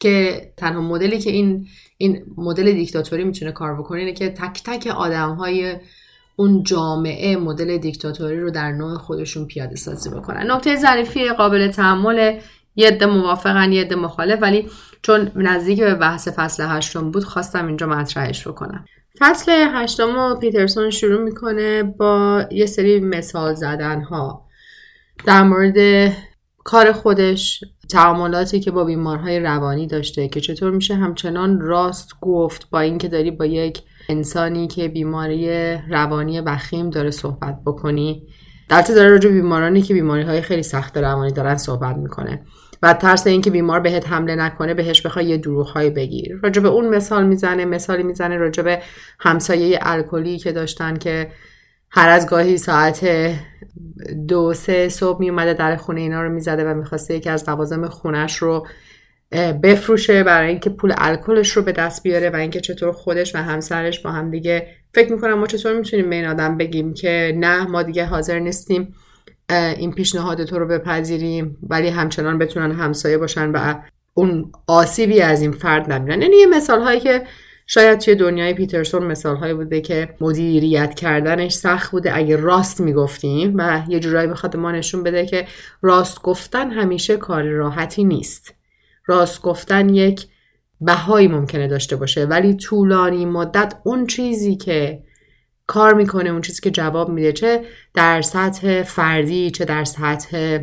که 0.00 0.52
تنها 0.56 0.80
مدلی 0.80 1.18
که 1.18 1.30
این 1.30 1.66
این 1.96 2.22
مدل 2.36 2.72
دیکتاتوری 2.72 3.24
می‌تونه 3.24 3.52
کار 3.52 3.74
بکنه 3.74 4.00
اینه 4.00 4.12
که 4.12 4.28
تک 4.28 4.62
تک 4.64 4.86
آدم 4.86 5.34
های 5.34 5.76
اون 6.36 6.62
جامعه 6.62 7.36
مدل 7.36 7.78
دیکتاتوری 7.78 8.40
رو 8.40 8.50
در 8.50 8.72
نوع 8.72 8.98
خودشون 8.98 9.46
پیاده 9.46 9.76
سازی 9.76 10.10
بکنن. 10.10 10.50
نکته 10.50 10.76
ظریفی 10.76 11.28
قابل 11.28 11.70
تحمل 11.70 12.40
یه 12.76 12.88
عده 12.88 13.06
موافقن 13.06 13.72
یه 13.72 13.80
عده 13.80 13.94
مخالف 13.96 14.38
ولی 14.42 14.70
چون 15.02 15.32
نزدیک 15.36 15.80
به 15.80 15.94
بحث 15.94 16.28
فصل 16.28 16.66
هشتم 16.68 17.10
بود 17.10 17.24
خواستم 17.24 17.66
اینجا 17.66 17.86
مطرحش 17.86 18.48
بکنم. 18.48 18.84
فصل 19.18 19.52
هشتم 19.74 20.38
پیترسون 20.40 20.90
شروع 20.90 21.22
می‌کنه 21.22 21.82
با 21.82 22.44
یه 22.50 22.66
سری 22.66 23.00
مثال 23.00 23.54
زدن 23.54 24.02
ها 24.02 24.46
در 25.26 25.42
مورد 25.42 26.12
کار 26.64 26.92
خودش 26.92 27.64
تعاملاتی 27.94 28.60
که 28.60 28.70
با 28.70 28.84
بیمارهای 28.84 29.40
روانی 29.40 29.86
داشته 29.86 30.28
که 30.28 30.40
چطور 30.40 30.70
میشه 30.70 30.94
همچنان 30.94 31.60
راست 31.60 32.20
گفت 32.20 32.70
با 32.70 32.80
اینکه 32.80 33.08
داری 33.08 33.30
با 33.30 33.46
یک 33.46 33.82
انسانی 34.08 34.66
که 34.66 34.88
بیماری 34.88 35.74
روانی 35.90 36.40
وخیم 36.40 36.90
داره 36.90 37.10
صحبت 37.10 37.58
بکنی. 37.66 38.22
در 38.68 38.82
داره 38.82 39.08
راجع 39.08 39.30
بیمارانی 39.30 39.82
که 39.82 39.94
بیماری 39.94 40.22
های 40.22 40.40
خیلی 40.40 40.62
سخت 40.62 40.96
روانی 40.96 41.32
دارن 41.32 41.56
صحبت 41.56 41.96
می‌کنه. 41.96 42.42
و 42.82 42.92
ترس 42.92 43.26
اینکه 43.26 43.50
بیمار 43.50 43.80
بهت 43.80 44.08
حمله 44.08 44.36
نکنه 44.36 44.74
بهش 44.74 45.06
بخوای 45.06 45.24
یه 45.24 45.36
دروغ 45.36 45.68
های 45.68 45.90
بگیر. 45.90 46.40
راجع 46.42 46.62
به 46.62 46.68
اون 46.68 46.88
مثال 46.88 47.26
می‌زنه 47.26 47.64
مثالی 47.64 48.02
می‌زنه 48.02 48.36
راجع 48.36 48.62
به 48.62 48.82
همسایه 49.20 49.78
الکلی 49.82 50.38
که 50.38 50.52
داشتن 50.52 50.96
که 50.96 51.30
هر 51.96 52.08
از 52.08 52.26
گاهی 52.26 52.56
ساعت 52.56 53.06
دو 54.28 54.54
سه 54.54 54.88
صبح 54.88 55.20
می 55.20 55.30
اومده 55.30 55.54
در 55.54 55.76
خونه 55.76 56.00
اینا 56.00 56.22
رو 56.22 56.32
می‌زده 56.32 56.64
و 56.64 56.74
می‌خواسته 56.74 57.14
یکی 57.14 57.30
از 57.30 57.48
لوازم 57.48 57.88
خونش 57.88 58.36
رو 58.36 58.66
بفروشه 59.62 60.22
برای 60.22 60.48
اینکه 60.48 60.70
پول 60.70 60.94
الکلش 60.98 61.50
رو 61.50 61.62
به 61.62 61.72
دست 61.72 62.02
بیاره 62.02 62.30
و 62.30 62.36
اینکه 62.36 62.60
چطور 62.60 62.92
خودش 62.92 63.34
و 63.34 63.38
همسرش 63.38 64.00
با 64.00 64.10
هم 64.10 64.30
دیگه 64.30 64.66
فکر 64.94 65.12
می‌کنم 65.12 65.34
ما 65.34 65.46
چطور 65.46 65.76
می‌تونیم 65.76 66.10
به 66.10 66.16
این 66.16 66.26
آدم 66.26 66.56
بگیم 66.56 66.94
که 66.94 67.34
نه 67.36 67.66
ما 67.66 67.82
دیگه 67.82 68.04
حاضر 68.04 68.38
نیستیم 68.38 68.94
این 69.50 69.92
پیشنهاد 69.92 70.44
تو 70.44 70.58
رو 70.58 70.66
بپذیریم 70.66 71.58
ولی 71.68 71.88
همچنان 71.88 72.38
بتونن 72.38 72.72
همسایه 72.72 73.18
باشن 73.18 73.50
و 73.50 73.74
اون 74.14 74.52
آسیبی 74.66 75.20
از 75.20 75.42
این 75.42 75.52
فرد 75.52 75.92
نبینن 75.92 76.22
یعنی 76.22 76.36
یه 76.36 76.46
مثال 76.46 76.80
هایی 76.80 77.00
که 77.00 77.22
شاید 77.66 77.98
توی 77.98 78.14
دنیای 78.14 78.54
پیترسون 78.54 79.04
مثال 79.04 79.36
هایی 79.36 79.54
بوده 79.54 79.80
که 79.80 80.14
مدیریت 80.20 80.94
کردنش 80.94 81.52
سخت 81.52 81.90
بوده 81.90 82.16
اگه 82.16 82.36
راست 82.36 82.80
می‌گفتیم 82.80 83.54
و 83.56 83.82
یه 83.88 84.00
جورایی 84.00 84.28
بخواد 84.28 84.56
ما 84.56 84.72
نشون 84.72 85.02
بده 85.02 85.26
که 85.26 85.46
راست 85.82 86.22
گفتن 86.22 86.70
همیشه 86.70 87.16
کار 87.16 87.42
راحتی 87.42 88.04
نیست. 88.04 88.54
راست 89.06 89.42
گفتن 89.42 89.88
یک 89.88 90.26
بهایی 90.80 91.28
ممکنه 91.28 91.68
داشته 91.68 91.96
باشه 91.96 92.24
ولی 92.24 92.54
طولانی 92.54 93.26
مدت 93.26 93.74
اون 93.84 94.06
چیزی 94.06 94.56
که 94.56 95.02
کار 95.66 95.94
می‌کنه 95.94 96.30
اون 96.30 96.40
چیزی 96.40 96.62
که 96.62 96.70
جواب 96.70 97.08
میده 97.08 97.32
چه 97.32 97.64
در 97.94 98.22
سطح 98.22 98.82
فردی 98.82 99.50
چه 99.50 99.64
در 99.64 99.84
سطح 99.84 100.58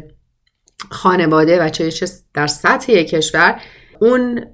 خانواده 0.90 1.66
و 1.66 1.70
چه 1.70 2.08
در 2.34 2.48
سطح 2.48 2.92
یک 2.92 3.10
کشور 3.10 3.62
اون 4.00 4.46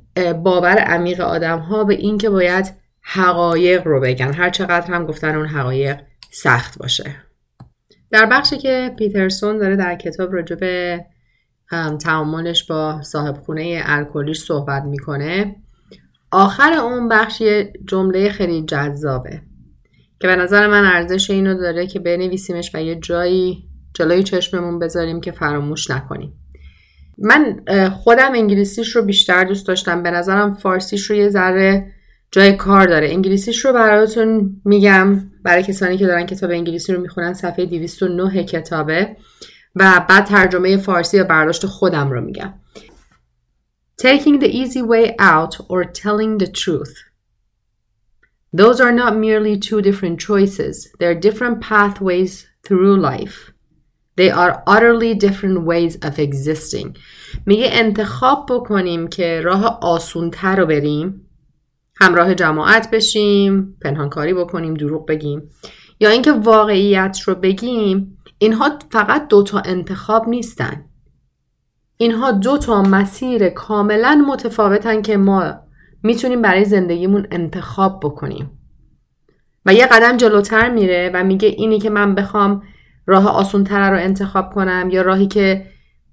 باور 0.43 0.77
عمیق 0.77 1.21
آدم 1.21 1.59
ها 1.59 1.83
به 1.83 1.93
این 1.93 2.17
که 2.17 2.29
باید 2.29 2.73
حقایق 3.01 3.87
رو 3.87 4.01
بگن. 4.01 4.33
هر 4.33 4.49
چقدر 4.49 4.93
هم 4.93 5.05
گفتن 5.05 5.35
اون 5.35 5.47
حقایق 5.47 5.97
سخت 6.31 6.77
باشه. 6.77 7.15
در 8.11 8.25
بخشی 8.25 8.57
که 8.57 8.95
پیترسون 8.97 9.57
داره 9.57 9.75
در 9.75 9.95
کتاب 9.95 10.33
راجع 10.33 10.55
به 10.55 11.05
تعاملش 12.01 12.63
با 12.63 13.01
صاحب 13.01 13.37
خونه 13.37 13.81
الکلیش 13.85 14.39
صحبت 14.39 14.83
می‌کنه 14.83 15.55
آخر 16.31 16.73
اون 16.73 17.07
بخش 17.07 17.41
یه 17.41 17.73
جمله 17.87 18.29
خیلی 18.29 18.65
جذابه 18.65 19.41
که 20.19 20.27
به 20.27 20.35
نظر 20.35 20.67
من 20.67 20.85
ارزش 20.85 21.29
اینو 21.29 21.57
داره 21.57 21.87
که 21.87 21.99
بنویسیمش 21.99 22.71
و 22.75 22.81
یه 22.81 22.95
جایی 22.95 23.63
جلوی 23.93 24.23
چشممون 24.23 24.79
بذاریم 24.79 25.21
که 25.21 25.31
فراموش 25.31 25.91
نکنیم. 25.91 26.33
من 27.17 27.61
خودم 27.89 28.31
انگلیسیش 28.33 28.95
رو 28.95 29.01
بیشتر 29.01 29.43
دوست 29.43 29.67
داشتم. 29.67 30.03
به 30.03 30.11
نظرم 30.11 30.53
فارسیش 30.53 31.09
رو 31.09 31.15
یه 31.15 31.29
ذره 31.29 31.93
جای 32.31 32.55
کار 32.55 32.87
داره. 32.87 33.09
انگلیسیش 33.09 33.65
رو 33.65 33.73
براتون 33.73 34.61
میگم. 34.65 35.31
برای 35.43 35.63
کسانی 35.63 35.97
که 35.97 36.07
دارن 36.07 36.25
کتاب 36.25 36.51
انگلیسی 36.51 36.93
رو 36.93 37.01
می‌خونن 37.01 37.33
صفحه 37.33 37.65
209 37.65 38.43
کتابه. 38.43 39.17
و 39.75 40.05
بعد 40.09 40.25
ترجمه 40.25 40.77
فارسی 40.77 41.19
و 41.19 41.23
برداشت 41.23 41.65
خودم 41.65 42.11
رو 42.11 42.21
میگم. 42.21 42.53
Taking 44.01 44.39
the 44.41 44.51
easy 44.51 44.81
way 44.81 45.15
out 45.19 45.55
or 45.69 45.83
telling 45.83 46.37
the 46.37 46.51
truth. 46.51 46.93
Those 48.55 48.79
are 48.79 48.91
not 48.91 49.13
merely 49.27 49.55
two 49.57 49.81
different 49.81 50.19
choices, 50.19 50.75
they're 50.99 51.19
different 51.27 51.61
pathways 51.61 52.45
through 52.65 52.95
life. 53.11 53.37
They 54.17 54.31
are 54.31 54.63
utterly 54.67 55.13
different 55.13 55.59
ways 55.65 55.95
of 56.07 56.19
existing. 56.19 56.97
میگه 57.45 57.69
انتخاب 57.71 58.45
بکنیم 58.49 59.07
که 59.07 59.41
راه 59.41 59.79
آسونتر 59.81 60.55
رو 60.55 60.65
بریم 60.65 61.27
همراه 61.99 62.35
جماعت 62.35 62.91
بشیم 62.91 63.77
پنهانکاری 63.81 64.33
بکنیم 64.33 64.73
دروغ 64.73 65.05
بگیم 65.05 65.49
یا 65.99 66.09
اینکه 66.09 66.31
واقعیت 66.31 67.19
رو 67.25 67.35
بگیم 67.35 68.17
اینها 68.37 68.79
فقط 68.91 69.27
دو 69.27 69.43
تا 69.43 69.59
انتخاب 69.59 70.29
نیستن 70.29 70.85
اینها 71.97 72.31
دو 72.31 72.57
تا 72.57 72.81
مسیر 72.81 73.49
کاملا 73.49 74.25
متفاوتن 74.27 75.01
که 75.01 75.17
ما 75.17 75.53
می‌تونیم 76.03 76.41
برای 76.41 76.65
زندگیمون 76.65 77.27
انتخاب 77.31 77.99
بکنیم 78.03 78.51
و 79.65 79.73
یه 79.73 79.85
قدم 79.85 80.17
جلوتر 80.17 80.69
میره 80.69 81.11
و 81.13 81.23
میگه 81.23 81.47
اینی 81.47 81.79
که 81.79 81.89
من 81.89 82.15
بخوام 82.15 82.63
راه 83.07 83.27
آسونتر 83.27 83.91
رو 83.91 83.97
انتخاب 83.97 84.53
کنم 84.53 84.89
یا 84.91 85.01
راهی 85.01 85.27
که 85.27 85.65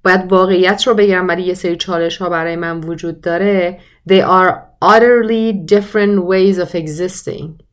باید 0.05 0.33
واقعیت 0.33 0.87
رو 0.87 0.95
بگیرم 0.95 1.29
ولی 1.29 1.43
یه 1.43 1.55
سری 1.55 1.77
چالش 1.77 2.17
ها 2.17 2.29
برای 2.29 2.57
من 2.57 2.81
وجود 2.81 3.21
داره؟ 3.21 3.81
They 4.11 4.23
are 4.23 4.53
utterly 4.85 5.67
different 5.75 6.25
ways 6.31 6.59
of 6.59 6.75
existing. 6.75 7.65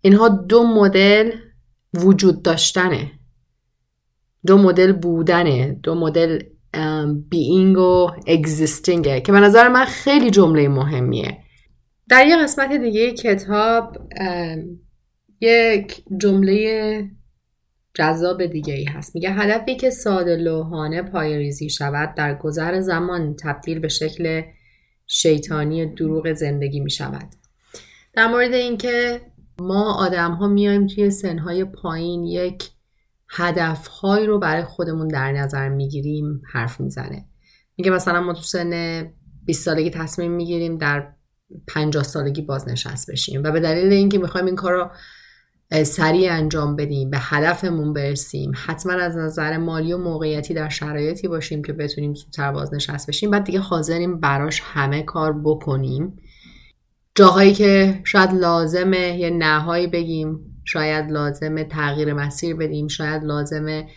اینها 0.00 0.28
دو 0.28 0.66
مدل 0.66 1.30
وجود 1.94 2.42
داشتنه. 2.42 3.10
دو 4.46 4.58
مدل 4.58 4.92
بودنه. 4.92 5.78
دو 5.82 5.94
مدل 5.94 6.38
being 7.34 7.76
و 7.76 8.10
existingه 8.26 9.20
که 9.20 9.32
به 9.32 9.40
نظر 9.40 9.68
من 9.68 9.84
خیلی 9.84 10.30
جمله 10.30 10.68
مهمیه. 10.68 11.38
در 12.08 12.26
یه 12.26 12.36
قسمت 12.36 12.72
دیگه 12.72 13.12
کتاب 13.12 13.96
یک 15.40 16.04
جمله 16.20 17.10
جذاب 17.94 18.46
دیگه 18.46 18.74
ای 18.74 18.84
هست. 18.84 19.14
میگه 19.14 19.30
هدفی 19.30 19.76
که 19.76 19.90
ساده 19.90 20.36
لوحانه 20.36 21.02
پایریزی 21.02 21.70
شود 21.70 22.14
در 22.14 22.34
گذر 22.34 22.80
زمان 22.80 23.36
تبدیل 23.36 23.78
به 23.78 23.88
شکل 23.88 24.42
شیطانی 25.06 25.86
دروغ 25.86 26.32
زندگی 26.32 26.80
می 26.80 26.90
شود 26.90 27.28
در 28.12 28.26
مورد 28.26 28.52
اینکه 28.52 29.20
ما 29.58 29.94
آدم 29.94 30.32
ها 30.32 30.48
میایم 30.48 30.86
توی 30.86 31.10
سنهای 31.10 31.64
پایین 31.64 32.24
یک 32.24 32.70
هدفهایی 33.30 34.26
رو 34.26 34.38
برای 34.38 34.64
خودمون 34.64 35.08
در 35.08 35.32
نظر 35.32 35.68
می‌گیریم 35.68 36.42
حرف 36.52 36.80
می‌زنه. 36.80 37.24
میگه 37.76 37.90
مثلا 37.90 38.20
ما 38.20 38.32
تو 38.32 38.42
سن 38.42 39.02
20 39.44 39.64
سالگی 39.64 39.90
تصمیم 39.90 40.32
می‌گیریم 40.32 40.78
در 40.78 41.12
50 41.68 42.02
سالگی 42.04 42.42
بازنشست 42.42 43.10
بشیم 43.10 43.42
و 43.44 43.50
به 43.50 43.60
دلیل 43.60 43.92
اینکه 43.92 44.18
می‌خوایم 44.18 44.46
این 44.46 44.56
کار 44.56 44.72
رو 44.72 44.90
سریع 45.82 46.32
انجام 46.32 46.76
بدیم 46.76 47.10
به 47.10 47.18
هدفمون 47.20 47.92
برسیم. 47.92 48.52
حتما 48.66 48.92
از 48.92 49.16
نظر 49.16 49.56
مالی 49.56 49.92
و 49.92 49.98
موقعیتی 49.98 50.54
در 50.54 50.68
شرایطی 50.68 51.28
باشیم 51.28 51.62
که 51.62 51.72
بتونیم 51.72 52.14
زودتر 52.14 52.52
بازنشست 52.52 53.08
بشیم. 53.08 53.30
بعد 53.30 53.44
دیگه 53.44 53.60
حاضریم 53.60 54.20
براش 54.20 54.62
همه 54.64 55.02
کار 55.02 55.40
بکنیم. 55.44 56.16
جاهایی 57.14 57.52
که 57.52 58.00
شاید 58.04 58.32
لازمه 58.32 59.18
یه 59.18 59.30
نهایی 59.30 59.86
بگیم 59.86 60.60
شاید 60.64 61.10
لازمه 61.10 61.64
تغییر 61.64 62.14
مسیر 62.14 62.56
بدیم 62.56 62.88
شاید 62.88 63.24
لازمه 63.24 63.88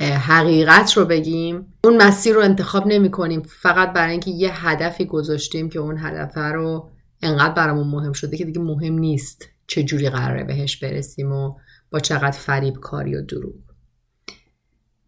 حقیقت 0.00 0.92
رو 0.92 1.04
بگیم. 1.04 1.66
اون 1.84 2.02
مسیر 2.02 2.34
رو 2.34 2.40
انتخاب 2.40 2.86
نمی 2.86 3.10
کنیم 3.10 3.42
فقط 3.42 3.92
برای 3.92 4.10
اینکه 4.10 4.30
یه 4.30 4.66
هدفی 4.66 5.04
گذاشتیم 5.04 5.68
که 5.68 5.78
اون 5.78 5.98
هدف 5.98 6.36
رو 6.36 6.90
انقدر 7.22 7.54
برامون 7.54 7.86
مهم 7.86 8.12
شده 8.12 8.36
که 8.36 8.44
دیگه 8.44 8.60
مهم 8.60 8.98
نیست. 8.98 9.49
چه 9.70 9.82
جوری 9.82 10.10
قراره 10.10 10.44
بهش 10.44 10.76
برسیم 10.76 11.32
و 11.32 11.54
با 11.90 12.00
چقدر 12.00 12.38
فریب 12.38 12.74
کاری 12.74 13.16
و 13.16 13.22
دروغ. 13.22 13.54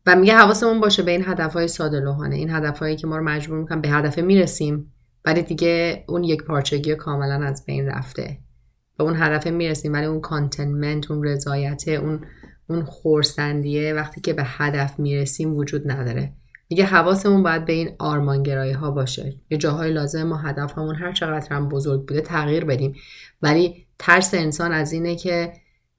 و 0.06 0.16
میگه 0.16 0.34
حواسمون 0.36 0.80
باشه 0.80 1.02
به 1.02 1.10
این 1.10 1.24
هدفهای 1.26 1.68
ساده 1.68 2.00
لوحانه 2.00 2.36
این 2.36 2.50
هدفهایی 2.50 2.96
که 2.96 3.06
ما 3.06 3.16
رو 3.16 3.24
مجبور 3.24 3.58
می‌کنن 3.58 3.80
به 3.80 3.88
هدف 3.88 4.18
می‌رسیم 4.18 4.92
ولی 5.24 5.42
دیگه 5.42 6.04
اون 6.08 6.24
یک 6.24 6.44
پارچگی 6.44 6.94
کاملا 6.94 7.46
از 7.46 7.64
بین 7.66 7.86
رفته. 7.86 8.38
به 8.98 9.04
اون 9.04 9.14
هدف 9.16 9.46
می‌رسیم 9.46 9.92
ولی 9.92 10.06
اون 10.06 10.20
کانتنمنت 10.20 11.10
اون 11.10 11.24
رضایت 11.24 11.88
اون 11.88 12.20
اون 12.66 12.84
خورسندیه 12.84 13.94
وقتی 13.94 14.20
که 14.20 14.32
به 14.32 14.42
هدف 14.46 14.98
می‌رسیم 14.98 15.56
وجود 15.56 15.90
نداره. 15.90 16.32
دیگه 16.68 16.84
حواسمون 16.84 17.42
باید 17.42 17.64
به 17.64 17.72
این 17.72 17.90
آرمانگرایی 17.98 18.72
ها 18.72 18.90
باشه. 18.90 19.34
یه 19.50 19.58
جاهای 19.58 19.92
لازم 19.92 20.22
ما 20.22 20.36
هدف 20.36 20.78
همون 20.78 20.94
هر 20.94 21.12
چقدر 21.12 21.48
هم 21.50 21.68
بزرگ 21.68 22.00
بوده 22.00 22.20
تغییر 22.20 22.64
بدیم. 22.64 22.94
ولی 23.42 23.86
ترس 24.04 24.34
انسان 24.34 24.72
از 24.72 24.92
اینه 24.92 25.16
که 25.16 25.52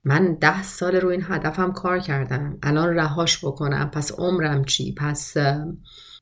من 0.03 0.37
ده 0.41 0.63
سال 0.63 0.95
رو 0.95 1.09
این 1.09 1.23
هدفم 1.27 1.71
کار 1.71 1.99
کردم. 1.99 2.57
الان 2.63 2.95
رهاش 2.95 3.45
بکنم. 3.45 3.91
پس 3.93 4.11
عمرم 4.11 4.63
چی؟ 4.63 4.93
پس 4.93 5.33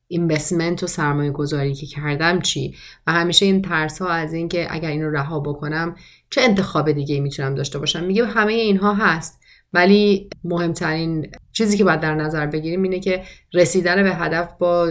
اینوستمنت 0.08 0.82
و 0.82 0.86
سرمایه 0.86 1.30
گذاری 1.30 1.74
که 1.74 1.86
کردم 1.86 2.40
چی؟ 2.40 2.74
و 3.06 3.12
همیشه 3.12 3.46
این 3.46 3.62
ترس 3.62 4.02
ها 4.02 4.08
از 4.08 4.32
اینکه 4.32 4.66
اگر 4.70 4.88
اینو 4.88 5.10
رها 5.10 5.40
بکنم 5.40 5.96
چه 6.30 6.40
انتخاب 6.40 6.92
دیگه 6.92 7.20
می‌تونم 7.20 7.54
داشته 7.54 7.78
باشم؟ 7.78 8.04
میگه 8.04 8.26
همه 8.26 8.52
اینها 8.52 8.94
هست. 8.94 9.42
ولی 9.72 10.30
مهمترین 10.44 11.30
چیزی 11.52 11.76
که 11.76 11.84
باید 11.84 12.00
در 12.00 12.14
نظر 12.14 12.46
بگیریم 12.46 12.82
اینه 12.82 13.00
که 13.00 13.22
رسیدن 13.54 14.02
به 14.02 14.14
هدف 14.14 14.54
با 14.58 14.90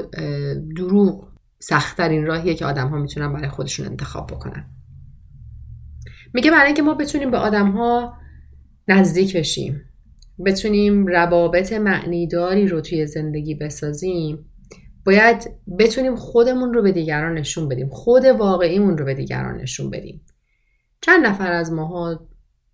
دروغ 0.75 1.27
سختترین 1.59 2.25
راهیه 2.25 2.55
که 2.55 2.65
آدم 2.65 2.87
ها 2.87 2.97
می‌تونن 2.97 3.33
برای 3.33 3.49
خودشون 3.49 3.85
انتخاب 3.85 4.27
بکنن. 4.27 4.65
میگه 6.33 6.51
برای 6.51 6.65
اینکه 6.65 6.81
ما 6.81 6.93
بتونیم 6.93 7.31
به 7.31 7.37
آدم 7.37 7.71
ها 7.71 8.13
نزدیک 8.87 9.37
بشیم 9.37 9.81
بتونیم 10.45 11.07
روابط 11.07 11.73
معنیداری 11.73 12.67
رو 12.67 12.81
توی 12.81 13.05
زندگی 13.07 13.55
بسازیم 13.55 14.45
باید 15.05 15.51
بتونیم 15.79 16.15
خودمون 16.15 16.73
رو 16.73 16.81
به 16.81 16.91
دیگران 16.91 17.37
نشون 17.37 17.69
بدیم 17.69 17.89
خود 17.89 18.25
واقعیمون 18.25 18.97
رو 18.97 19.05
به 19.05 19.13
دیگران 19.13 19.61
نشون 19.61 19.89
بدیم. 19.89 20.21
چند 21.01 21.25
نفر 21.25 21.51
از 21.51 21.71
ماها 21.71 22.27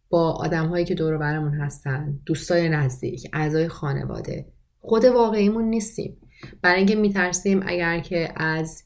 با 0.09 0.31
آدم 0.31 0.67
هایی 0.67 0.85
که 0.85 0.95
دور 0.95 1.17
برمون 1.17 1.53
هستن 1.53 2.19
دوستای 2.25 2.69
نزدیک 2.69 3.29
اعضای 3.33 3.67
خانواده 3.67 4.45
خود 4.79 5.05
واقعیمون 5.05 5.63
نیستیم. 5.63 6.17
برای 6.61 6.77
اینکه 6.77 6.95
میترسیم 6.95 7.63
اگر 7.65 7.99
که 7.99 8.29
از 8.35 8.83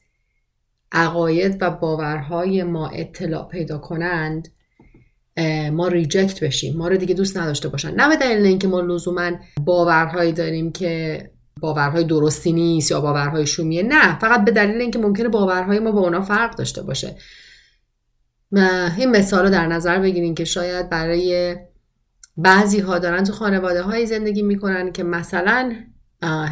عقاید 0.92 1.58
و 1.60 1.70
باورهای 1.70 2.62
ما 2.62 2.88
اطلاع 2.88 3.48
پیدا 3.48 3.78
کنند 3.78 4.48
ما 5.72 5.88
ریجکت 5.88 6.44
بشیم. 6.44 6.76
ما 6.76 6.88
رو 6.88 6.96
دیگه 6.96 7.14
دوست 7.14 7.36
نداشته 7.36 7.68
باشن. 7.68 7.94
نه 7.94 8.08
به 8.08 8.16
دلیل 8.16 8.46
اینکه 8.46 8.68
ما 8.68 8.80
لزوما 8.80 9.30
باورهایی 9.64 10.32
داریم 10.32 10.72
که 10.72 11.30
باورهای 11.60 12.04
درستی 12.04 12.52
نیست 12.52 12.90
یا 12.90 13.00
باورهای 13.00 13.46
شومیه. 13.46 13.82
نه 13.82 14.18
فقط 14.18 14.44
به 14.44 14.50
دلیل 14.50 14.80
اینکه 14.80 14.98
ممکنه 14.98 15.28
باورهای 15.28 15.78
ما 15.78 15.92
با 15.92 16.00
اونا 16.00 16.20
فرق 16.20 16.56
داشته 16.56 16.82
باشه. 16.82 17.16
این 18.98 19.10
مثال 19.10 19.44
رو 19.44 19.50
در 19.50 19.66
نظر 19.66 19.98
بگیریم 19.98 20.34
که 20.34 20.44
شاید 20.44 20.90
برای 20.90 21.56
بعضی 22.36 22.80
ها 22.80 22.98
دارن 22.98 23.24
تو 23.24 23.32
خانواده 23.32 23.82
های 23.82 24.06
زندگی 24.06 24.42
می‌کنن 24.42 24.92
که 24.92 25.02
مثلا 25.02 25.72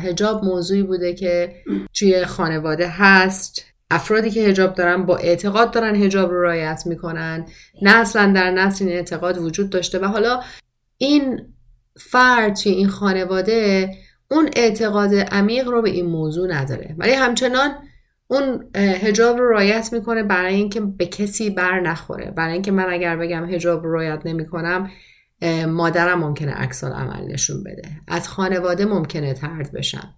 هجاب 0.04 0.44
موضوعی 0.44 0.82
بوده 0.82 1.14
که 1.14 1.54
توی 1.94 2.25
خانواده 2.25 2.88
هست. 2.88 3.64
افرادی 3.90 4.30
که 4.30 4.40
هجاب 4.40 4.75
دارن 4.75 5.06
با 5.06 5.16
اعتقاد 5.16 5.70
دارن 5.70 5.94
هجاب 5.94 6.30
رو 6.30 6.42
رعایت 6.42 6.82
می‌کنن. 6.87 7.47
نه 7.82 7.97
اصلا 7.97 8.32
در 8.32 8.50
نسل 8.50 8.85
این 8.85 8.94
اعتقاد 8.94 9.38
وجود 9.38 9.70
داشته 9.70 9.99
و 9.99 10.04
حالا 10.04 10.40
این 10.99 11.40
فرد 12.00 12.56
توی 12.56 12.73
این 12.73 12.88
خانواده 12.88 13.90
اون 14.30 14.50
اعتقاد 14.56 15.14
عمیق 15.14 15.68
رو 15.68 15.82
به 15.82 15.90
این 15.90 16.06
موضوع 16.06 16.54
نداره. 16.54 16.94
ولی 16.99 17.12
همچنان 17.12 17.70
اون 18.26 18.70
هجاب 18.76 19.38
رو 19.38 19.49
رایت 19.49 19.92
می‌کنه 19.92 20.23
برای 20.23 20.54
اینکه 20.54 20.80
به 20.80 21.06
کسی 21.06 21.50
بر 21.50 21.80
نخوره. 21.80 22.30
برای 22.30 22.52
اینکه 22.52 22.73
من 22.73 22.87
اگر 22.90 23.16
بگم 23.16 23.54
هجاب 23.54 23.85
رو 23.85 23.92
رایت 23.92 24.20
نمی‌کنم 24.25 24.90
مادرم 25.66 26.18
ممکنه 26.18 26.52
عکس 26.52 26.85
عمل 26.85 27.32
نشون 27.32 27.64
بده. 27.64 27.82
از 28.09 28.28
خانواده 28.28 28.85
ممکنه 28.85 29.35
ترد 29.35 29.73
بشم. 29.73 30.14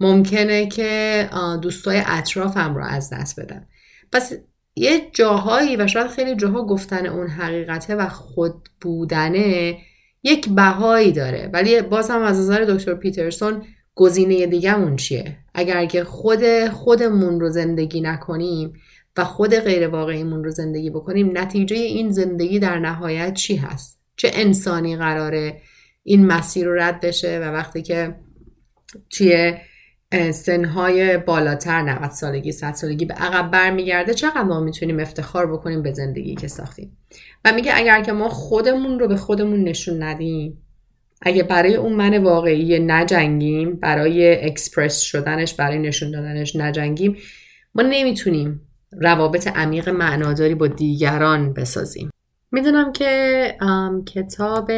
ممکنه 0.00 0.66
که 0.66 1.28
دوستای 1.62 2.02
اطرافم 2.06 2.74
رو 2.74 2.84
از 2.84 3.10
دست 3.12 3.40
بدم 3.40 3.66
پس 4.12 4.32
یه 4.76 5.00
جاهایی 5.12 5.76
و 5.76 5.86
شاید 5.86 6.06
خیلی 6.06 6.36
جاها 6.36 6.66
گفتن 6.66 7.06
اون 7.06 7.26
حقیقته 7.26 7.94
و 7.94 8.08
خود 8.08 8.68
بودنه 8.80 9.78
یک 10.22 10.48
بهایی 10.48 11.12
داره. 11.12 11.50
ولی 11.52 11.82
باز 11.82 12.10
هم 12.10 12.22
از 12.22 12.40
نظر 12.40 12.64
دکتر 12.64 12.94
پیترسون 12.94 13.62
گزینه 13.94 14.46
دیگهمون 14.46 14.96
چیه؟ 14.96 15.36
اگر 15.54 15.86
که 15.86 16.04
خود 16.04 16.68
خودمون 16.68 17.40
رو 17.40 17.50
زندگی 17.50 18.00
نکنیم 18.00 18.72
و 19.16 19.24
خود 19.24 19.54
غیر 19.54 19.88
واقعیمون 19.88 20.44
رو 20.44 20.50
زندگی 20.50 20.90
بکنیم 20.90 21.38
نتیجه 21.38 21.76
این 21.76 22.10
زندگی 22.10 22.58
در 22.58 22.78
نهایت 22.78 23.34
چی 23.34 23.56
هست؟ 23.56 24.00
چه 24.16 24.30
انسانی 24.34 24.96
قراره 24.96 25.60
این 26.02 26.26
مسیر 26.26 26.66
رو 26.66 26.74
رد 26.74 27.00
بشه 27.00 27.38
و 27.38 27.42
وقتی 27.42 27.82
که 27.82 28.14
توی 29.10 29.54
سنهای 30.32 31.18
بالاتر 31.18 31.82
90 31.82 32.10
سالگی 32.10 32.52
100 32.52 32.74
سالگی 32.74 33.04
به 33.04 33.14
عقب 33.14 33.50
برمیگرده. 33.50 34.14
چقدر 34.14 34.42
ما 34.42 34.60
می‌تونیم 34.60 35.00
افتخار 35.00 35.52
بکنیم 35.52 35.82
به 35.82 35.92
زندگی 35.92 36.34
که 36.34 36.48
ساختیم؟ 36.48 36.96
و 37.44 37.52
میگه 37.52 37.72
اگر 37.74 38.02
که 38.02 38.12
ما 38.12 38.28
خودمون 38.28 38.98
رو 38.98 39.08
به 39.08 39.16
خودمون 39.16 39.64
نشون 39.64 40.02
ندیم 40.02 40.62
اگه 41.22 41.42
برای 41.42 41.76
اون 41.76 41.92
من 41.92 42.22
واقعی 42.22 42.78
نجنگیم 42.78 43.76
برای 43.76 44.46
اکسپرس 44.46 45.00
شدنش 45.00 45.54
برای 45.54 45.78
نشون 45.78 46.10
دادنش 46.10 46.56
نجنگیم 46.56 47.16
ما 47.74 47.82
نمی‌تونیم 47.82 48.60
روابط 48.92 49.48
عمیق 49.48 49.88
معناداری 49.88 50.54
با 50.54 50.66
دیگران 50.66 51.52
بسازیم. 51.52 52.10
می‌دونم 52.50 52.92
که 52.92 53.54
کتاب 54.06 54.70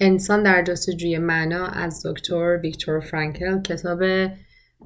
انسان 0.00 0.42
در 0.42 0.62
جستجوی 0.62 1.18
معنا 1.18 1.66
از 1.66 2.06
دکتر 2.06 2.58
ویکتور 2.62 3.00
فرانکل 3.00 3.62
کتاب 3.62 4.02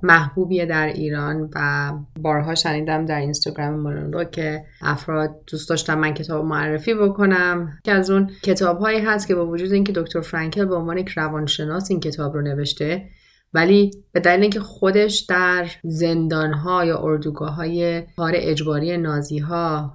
محبوبیه 0.03 0.67
در 0.67 0.87
ایران 0.87 1.51
و 1.55 1.93
بارها 2.21 2.55
شنیدم 2.55 3.07
در 3.07 3.21
اینستاگرام 3.21 3.87
رو 3.87 4.25
که 4.25 4.65
افراد 4.81 5.31
دوست 5.47 5.69
داشتم 5.69 5.99
من 5.99 6.15
کتاب 6.15 6.45
معرفی 6.45 6.95
بکنم 6.95 7.79
که 7.85 7.93
از 7.93 8.11
اون 8.11 8.31
کتاب 8.43 8.79
هایی 8.79 8.99
هست 9.01 9.29
که 9.29 9.35
با 9.35 9.47
وجود 9.47 9.73
اینکه 9.73 9.93
دکتر 9.93 10.21
فرانکل 10.21 10.65
به 10.65 10.75
عنوان 10.75 10.99
یک 10.99 11.09
روانشناس 11.09 11.91
این 11.91 12.01
کتاب 12.01 12.35
رو 12.35 12.43
نوشته 12.43 13.09
ولی 13.55 13.91
به 14.13 14.21
دلیل 14.21 14.43
اینکه 14.43 14.61
خودش 14.61 15.19
در 15.19 15.71
زندان 15.85 16.53
ها 16.53 16.85
یا 16.85 16.99
اردوگاه 16.99 17.55
های 17.55 18.03
کار 18.17 18.33
اجباری 18.35 18.97
نازی 18.99 19.39
ها 19.39 19.95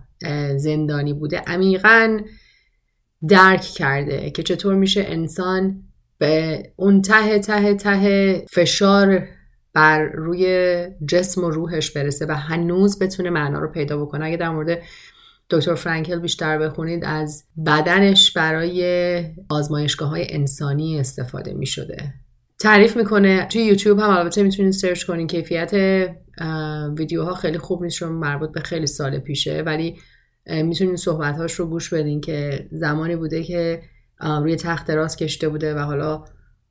زندانی 0.55 1.13
بوده 1.13 1.41
عمیقا 1.48 2.19
درک 3.29 3.62
کرده 3.62 4.29
که 4.29 4.44
چطور 4.44 4.75
میشه 4.75 5.05
انسان 5.08 5.84
به 6.17 6.63
اون 6.75 7.01
ته 7.01 7.39
ته 7.39 7.74
ته 7.74 8.46
فشار 8.50 9.27
بر 9.74 10.03
روی 10.03 10.88
جسم 11.08 11.44
و 11.44 11.50
روحش 11.50 11.91
برسه 11.91 12.25
و 12.25 12.32
هنوز 12.32 13.00
بتونه 13.00 13.29
معنا 13.29 13.60
رو 13.60 13.72
پیدا 13.72 14.05
بکنه. 14.05 14.25
اگه 14.25 14.38
در 14.38 14.50
مورد 14.50 14.82
دکتر 15.50 15.75
فرانکل 15.75 16.20
بیشتر 16.20 16.58
بخونید 16.58 17.05
از 17.05 17.44
بدنش 17.65 18.32
برای 18.32 19.24
آزمایشگاه 19.50 20.10
های 20.10 20.27
انسانی 20.29 21.00
استفاده 21.00 21.53
می 21.53 21.65
شده 21.65 22.13
تعریف 22.60 22.98
می‌کنه 22.98 23.46
توی 23.46 23.62
یوتیوب 23.62 24.00
هم 24.00 24.10
البته 24.10 24.44
می‌تونید 24.44 24.74
سرچ 24.74 25.03
کنین 25.03 25.27
کیفیت 25.27 25.72
ویدیوها 26.98 27.34
خیلی 27.34 27.58
خوب 27.58 27.84
نیست 27.84 27.98
چون 27.98 28.12
مربوط 28.12 28.51
به 28.51 28.60
خیلی 28.60 28.88
سال 28.88 29.20
پیشه 29.20 29.61
ولی 29.66 29.96
می‌تونین 30.48 30.96
صحبتهاش 30.96 31.53
رو 31.53 31.66
گوش 31.66 31.94
بدین 31.94 32.22
که 32.22 32.68
زمانی 32.72 33.16
بوده 33.16 33.44
که 33.44 33.81
روی 34.22 34.55
تخت 34.55 34.90
راست 34.90 35.18
کشته 35.18 35.50
بوده 35.50 35.75
و 35.75 35.79
حالا 35.79 36.24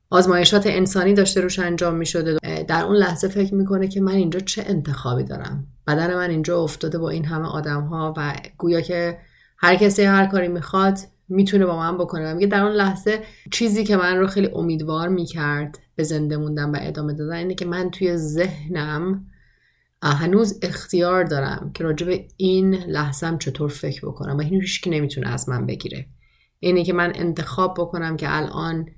آزمایشات 0.09 0.67
انسانی 0.67 1.13
داشته 1.13 1.41
روش 1.41 1.59
انجام 1.59 1.95
می‌شده. 1.95 2.63
در 2.67 2.83
اون 2.83 2.95
لحظه 2.95 3.27
فکر 3.27 3.55
می‌کنه 3.55 3.87
که 3.87 4.01
من 4.01 4.15
اینجا 4.15 4.39
چه 4.39 4.63
انتخابی 4.67 5.23
دارم؟ 5.23 5.67
بدن 5.87 6.15
من 6.15 6.29
اینجا 6.29 6.61
افتاده 6.61 6.97
با 6.97 7.09
این 7.09 7.25
همه 7.25 7.47
آدم 7.47 7.81
ها 7.81 8.13
و 8.17 8.33
گویا 8.57 8.81
که 8.81 9.17
هر 9.57 9.75
کسی 9.75 10.03
هر 10.03 10.25
کاری 10.25 10.47
می‌خواد 10.47 10.97
می‌تونه 11.29 11.65
با 11.65 11.77
من 11.77 11.97
بکنه. 11.97 12.33
میگه 12.33 12.47
در 12.47 12.63
اون 12.63 12.71
لحظه 12.71 13.19
چیزی 13.51 13.83
که 13.83 13.97
من 13.97 14.17
رو 14.17 14.27
خیلی 14.27 14.49
امیدوار 14.55 15.07
می‌کرد 15.07 15.79
به 15.95 16.03
زنده 16.03 16.37
موندن 16.37 16.69
و 16.69 16.77
ادامه 16.81 17.13
دادن 17.13 17.35
اینه 17.35 17.55
که 17.55 17.65
من 17.65 17.91
توی 17.91 18.17
ذهنم 18.17 19.25
هنوز 20.11 20.59
اختیار 20.61 21.23
دارم 21.23 21.71
که 21.73 21.83
راجع 21.83 22.07
به 22.07 22.27
این 22.37 22.75
لحظم 22.75 23.37
چطور 23.37 23.69
فکر 23.69 24.05
بکنم 24.05 24.37
و 24.37 24.41
این 24.41 24.63
که 24.83 24.89
نمی‌تونه 24.89 25.29
از 25.29 25.49
من 25.49 25.65
بگیره. 25.65 26.07
اینه 26.59 26.83
که 26.83 26.93
من 26.93 27.11
انتخاب 27.15 27.73
بکنم 27.77 28.17
که 28.17 28.37
الان 28.37 28.89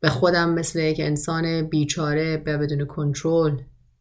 به 0.00 0.08
خودم 0.08 0.50
مثل 0.50 0.80
یک 0.80 1.00
انسان 1.00 1.62
بیچاره 1.62 2.36
به 2.36 2.58
بدون 2.58 2.84
کنترل 2.84 3.56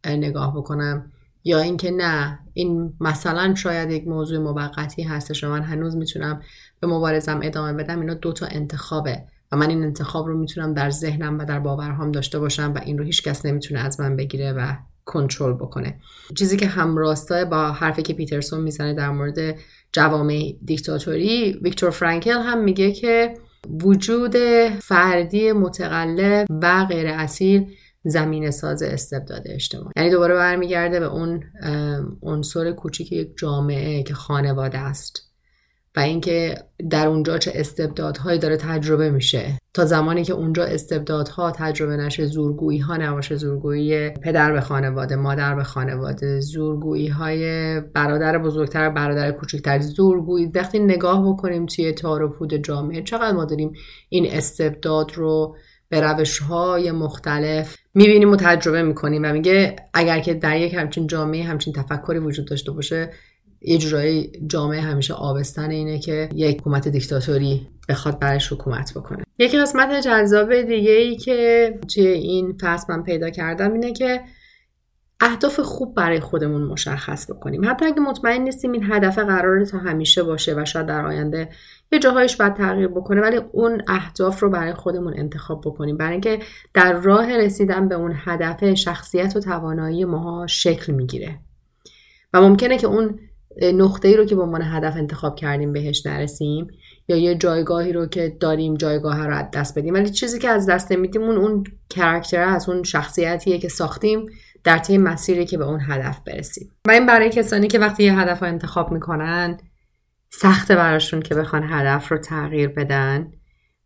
نگاه 0.05 0.55
بکنم 0.55 1.11
یا 1.43 1.59
اینکه 1.59 1.91
نه 1.91 2.39
این 2.53 2.93
مثلا 2.99 3.55
شاید 3.55 3.91
یک 3.91 4.07
موضوع 4.07 4.39
موقتی 4.39 5.03
هستش 5.03 5.43
و 5.43 5.49
من 5.49 5.61
هنوز 5.61 5.95
می‌تونم 5.95 6.41
به 6.79 6.87
مبارزم 6.87 7.39
ادامه 7.43 7.73
بدم. 7.73 7.99
اینا 7.99 8.13
دو 8.13 8.33
تا 8.33 8.45
انتخابه 8.45 9.23
و 9.51 9.57
من 9.57 9.69
این 9.69 9.83
انتخاب 9.83 10.27
رو 10.27 10.37
می‌تونم 10.37 10.73
در 10.73 10.89
ذهنم 10.89 11.39
و 11.39 11.45
در 11.45 11.59
باورهام 11.59 12.11
داشته 12.11 12.39
باشم 12.39 12.73
و 12.75 12.79
این 12.85 12.97
رو 12.97 13.03
هیچ 13.03 13.23
کس 13.23 13.45
نمی‌تونه 13.45 13.79
از 13.79 13.99
من 13.99 14.15
بگیره 14.15 14.53
و 14.53 14.75
کنترل 15.05 15.53
بکنه. 15.53 15.99
چیزی 16.35 16.57
که 16.57 16.67
همراسته 16.67 17.45
با 17.45 17.71
حرفی 17.71 18.01
که 18.01 18.13
پیترسون 18.13 18.61
می‌زنه 18.61 18.93
در 18.93 19.09
مورد 19.09 19.55
جوامع 19.91 20.53
دیکتاتوری 20.65 21.59
ویکتور 21.61 21.89
فرانکل 21.89 22.31
هم 22.39 22.63
میگه 22.63 22.91
که 22.91 23.33
وجود 23.83 24.35
فردی 24.79 25.51
متقلب 25.51 26.47
و 26.61 26.85
غیر 26.85 27.07
اصیل 27.07 27.67
زمین 28.03 28.51
ساز 28.51 28.83
استبداد 28.83 29.41
اجتماعی. 29.45 29.91
یعنی 29.97 30.09
دوباره 30.09 30.35
برمیگرده 30.35 30.99
به 30.99 31.05
اون 31.05 31.43
عنصر 32.23 32.71
کوچیک 32.71 33.11
یک 33.11 33.33
جامعه 33.37 34.03
که 34.03 34.13
خانواده 34.13 34.77
است. 34.77 35.30
و 35.95 35.99
اینکه 35.99 36.55
در 36.89 37.07
اونجا 37.07 37.37
چه 37.37 37.51
استبدادهایی 37.55 38.39
داره 38.39 38.57
تجربه 38.57 39.09
میشه. 39.09 39.57
تا 39.73 39.85
زمانی 39.85 40.23
که 40.23 40.33
اونجا 40.33 40.63
استبدادها 40.63 41.51
تجربه 41.51 41.97
نشه 41.97 42.25
زورگویی 42.25 42.79
ها 42.79 42.97
نباشه. 42.97 43.35
زورگویی 43.35 44.09
پدر 44.09 44.51
به 44.51 44.61
خانواده 44.61 45.15
مادر 45.15 45.55
به 45.55 45.63
خانواده 45.63 46.39
زورگویی 46.39 47.07
های 47.07 47.79
برادر 47.79 48.37
بزرگتر 48.37 48.89
برادر 48.89 49.31
کوچکتر. 49.31 49.79
زورگویی 49.79 50.45
وقتی 50.45 50.79
نگاه 50.79 51.33
بکنیم 51.33 51.65
توی 51.65 51.91
تار 51.91 52.23
و 52.23 52.29
پود 52.29 52.53
جامعه 52.53 53.01
چقدر 53.01 53.31
ما 53.31 53.45
داریم 53.45 53.73
این 54.09 54.31
استبداد 54.31 55.11
رو 55.15 55.55
به 55.89 56.01
روش 56.01 56.39
های 56.39 56.91
مختلف 56.91 57.77
می‌بینیم 57.93 58.31
و 58.31 58.35
تجربه 58.35 58.83
می‌کنیم 58.83 59.21
و 59.23 59.33
میگه 59.33 59.75
اگر 59.93 60.19
که 60.19 60.33
در 60.33 60.57
یک 60.57 60.73
همچین 60.73 61.07
جامعه 61.07 61.43
همچین 61.43 61.73
تفکری 61.73 62.19
وجود 62.19 62.47
داشته 62.47 62.71
باشه 62.71 63.09
یه 63.61 63.77
جورایی 63.77 64.31
جامعه 64.47 64.81
همیشه 64.81 65.13
آبستن 65.13 65.71
اینه 65.71 65.99
که 65.99 66.29
یک 66.35 66.59
حکومت 66.59 66.87
دیکتاتوری 66.87 67.67
بخواد 67.89 68.19
برش 68.19 68.53
حکومت 68.53 68.93
بکنه. 68.95 69.23
یکی 69.39 69.57
قسمت 69.57 70.01
جذاب 70.01 70.61
دیگه 70.61 70.91
ای 70.91 71.15
که 71.15 71.79
توی 71.93 72.07
این 72.07 72.57
فصل 72.61 72.93
من 72.93 73.03
پیدا 73.03 73.29
کردم 73.29 73.73
اینه 73.73 73.93
که 73.93 74.21
اهداف 75.19 75.59
خوب 75.59 75.95
برای 75.95 76.19
خودمون 76.19 76.61
مشخص 76.61 77.31
بکنیم. 77.31 77.69
حتی 77.69 77.85
اگه 77.85 77.99
مطمئن 77.99 78.41
نیستیم 78.41 78.71
این 78.71 78.83
هدف 78.91 79.19
قرار 79.19 79.65
تا 79.65 79.77
همیشه 79.77 80.23
باشه 80.23 80.55
و 80.55 80.65
شاید 80.65 80.85
در 80.85 81.05
آینده 81.05 81.49
یه 81.91 81.99
جاهایش 81.99 82.35
باید 82.35 82.53
تغییر 82.53 82.87
بکنه 82.87 83.21
ولی 83.21 83.37
اون 83.51 83.81
اهداف 83.87 84.43
رو 84.43 84.49
برای 84.49 84.73
خودمون 84.73 85.13
انتخاب 85.17 85.61
بکنیم. 85.65 85.97
برای 85.97 86.11
اینکه 86.11 86.39
در 86.73 86.93
راه 86.93 87.37
رسیدن 87.37 87.87
به 87.87 87.95
اون 87.95 88.13
هدف 88.15 88.73
شخصیت 88.73 89.35
و 89.35 89.39
توانایی 89.39 90.05
ماها 90.05 90.47
شکل 90.47 90.93
می‌گیره. 90.93 91.39
و 92.33 92.41
ممکنه 92.41 92.77
که 92.77 92.87
اون 92.87 93.19
نقطه 93.61 94.07
ای 94.07 94.17
رو 94.17 94.25
که 94.25 94.35
به 94.35 94.41
عنوان 94.41 94.61
هدف 94.61 94.95
انتخاب 94.95 95.35
کردیم 95.35 95.73
بهش 95.73 96.05
نرسیم 96.05 96.67
یا 97.07 97.17
یه 97.17 97.35
جایگاهی 97.35 97.93
رو 97.93 98.05
که 98.05 98.37
داریم 98.39 98.75
جایگاه 98.75 99.27
رو 99.27 99.35
از 99.35 99.45
دست 99.53 99.79
بدیم. 99.79 99.93
ولی 99.93 100.09
چیزی 100.09 100.39
که 100.39 100.49
از 100.49 100.69
دست 100.69 100.91
نمیدیم 100.91 101.21
اون 101.21 101.37
اون 101.37 101.63
کرکتر 101.89 102.43
از 102.43 102.69
اون 102.69 102.83
شخصیتیه 102.83 103.59
که 103.59 103.69
ساختیم 103.69 104.25
در 104.63 104.77
طی 104.77 104.97
مسیری 104.97 105.45
که 105.45 105.57
به 105.57 105.65
اون 105.65 105.79
هدف 105.87 106.19
برسیم. 106.27 106.71
و 106.87 106.91
این 106.91 107.05
برای 107.05 107.29
کسانی 107.29 107.67
که 107.67 107.79
وقتی 107.79 108.03
یه 108.03 108.19
هدف 108.19 108.41
رو 108.41 108.47
انتخاب 108.47 108.91
می‌کنن 108.91 109.57
سخته 110.29 110.75
براشون 110.75 111.21
که 111.21 111.35
بخوان 111.35 111.63
هدف 111.63 112.11
رو 112.11 112.17
تغییر 112.17 112.69
بدن 112.69 113.31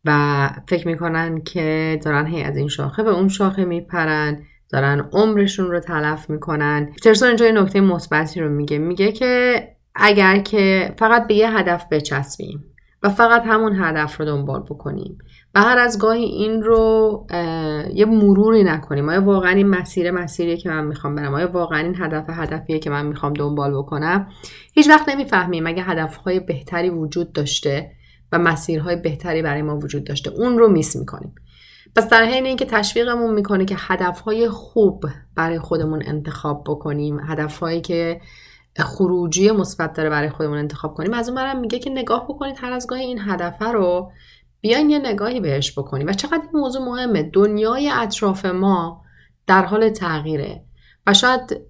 و 0.06 0.50
فکر 0.68 0.88
می‌کنن 0.88 1.42
که 1.42 2.00
دارن 2.04 2.26
هی 2.26 2.44
از 2.44 2.58
این 2.58 2.68
شاخه 2.68 3.04
به 3.04 3.10
اون 3.10 3.28
شاخه 3.28 3.66
میپرن. 3.66 4.44
دارن 4.70 5.10
عمرشون 5.14 5.72
رو 5.72 5.80
تلف 5.80 6.30
می‌کنن. 6.30 6.94
ترسون 7.04 7.28
اینجا 7.28 7.52
نکته 7.52 7.82
مثبتی 7.82 8.40
رو 8.40 8.50
میگه. 8.50 8.78
میگه 8.78 9.12
که 9.12 9.64
اگر 9.96 10.38
که 10.38 10.94
فقط 10.98 11.28
به 11.28 11.34
یه 11.34 11.58
هدف 11.58 11.86
بچسبیم 11.92 12.64
و 13.04 13.10
فقط 13.10 13.44
همون 13.46 13.76
هدف 13.80 14.20
رو 14.20 14.26
دنبال 14.26 14.62
بکنیم 14.62 15.18
و 15.56 15.62
هر 15.62 15.78
از 15.78 16.00
گاهی 16.00 16.24
این 16.24 16.64
رو 16.64 17.28
یه 17.94 18.06
مروری 18.06 18.64
نکنیم 18.64 19.10
آیا 19.10 19.22
واقعا 19.22 19.52
این 19.52 19.68
مسیر 19.68 20.12
مسیریه 20.12 20.58
که 20.58 20.70
من 20.70 20.86
می‌خوام 20.86 21.16
برم؟ 21.16 21.34
آیا 21.34 21.52
واقعا 21.52 21.80
این 21.80 21.96
هدف 22.00 22.26
هدفیه 22.30 22.80
که 22.80 22.90
من 22.90 23.06
می‌خوام 23.06 23.34
دنبال 23.34 23.78
بکنم؟ 23.78 24.28
هیچ 24.74 24.90
وقت 24.90 25.10
نمی‌فهمیم 25.10 25.68
اگه 25.68 25.84
هدفهای 25.84 26.40
بهتری 26.40 26.90
وجود 26.90 27.34
داشته 27.34 27.92
و 28.32 28.40
مسیرهای 28.40 28.96
بهتری 28.96 29.42
برای 29.42 29.62
ما 29.62 29.78
وجود 29.78 30.04
داشته. 30.04 30.32
اون 30.32 30.58
رو 30.58 30.68
میس 30.68 30.96
می‌کنیم. 30.96 31.36
پس 31.96 32.10
در 32.10 32.24
حین 32.24 32.46
اینکه 32.46 32.66
تشویقمون 32.66 33.34
می‌کنه 33.34 33.66
که 33.66 33.76
هدفهای 33.80 34.50
خوب 34.50 35.06
برای 35.36 35.60
خودمون 35.60 36.04
انتخاب 36.06 36.64
بکنیم 36.68 37.20
هدفهایی 37.20 37.82
که 37.82 38.22
خروجی 38.80 39.52
مثبت 39.52 39.94
داره 39.94 40.10
برای 40.10 40.30
خودمون 40.30 40.58
انتخاب 40.58 40.94
کنیم 40.94 41.14
از 41.14 41.30
اون 41.30 41.36
برم 41.36 41.60
میگه 41.60 41.80
که 41.80 41.90
نگاه 41.90 42.26
بکنید 42.26 42.56
هر 42.60 42.74
از 42.74 42.88
گاهی 42.88 43.04
این 43.04 43.20
هدفه 43.22 43.66
رو 43.66 44.12
بیاین 44.62 44.90
یه 44.90 45.00
نگاهی 45.00 45.40
بهش 45.40 45.80
بکنیم. 45.80 46.08
و 46.08 46.14
چقدر 46.14 46.42
این 46.54 46.62
موضوع 46.62 46.86
مهمه؟ 46.86 47.24
دنیای 47.24 47.90
اطراف 47.90 48.46
ما 48.46 49.02
در 49.48 49.66
حال 49.66 49.90
تغییره. 49.90 50.64
و 51.08 51.14
شاید 51.14 51.62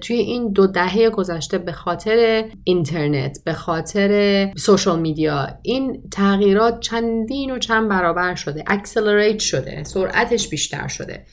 توی 0.00 0.16
این 0.16 0.52
دو 0.52 0.66
دهه 0.66 1.10
گذشته 1.10 1.58
به 1.58 1.72
خاطر 1.72 2.44
اینترنت 2.64 3.38
به 3.44 3.52
خاطر 3.52 4.52
social 4.56 5.00
media 5.00 5.48
این 5.62 6.02
تغییرات 6.12 6.80
چندین 6.80 7.50
و 7.50 7.58
چند 7.58 7.88
برابر 7.88 8.34
شده 8.34 8.64
accelerate 8.66 9.38
شده 9.38 9.84
سرعتش 9.84 10.48
بیشتر 10.48 10.88
شده. 10.88 11.26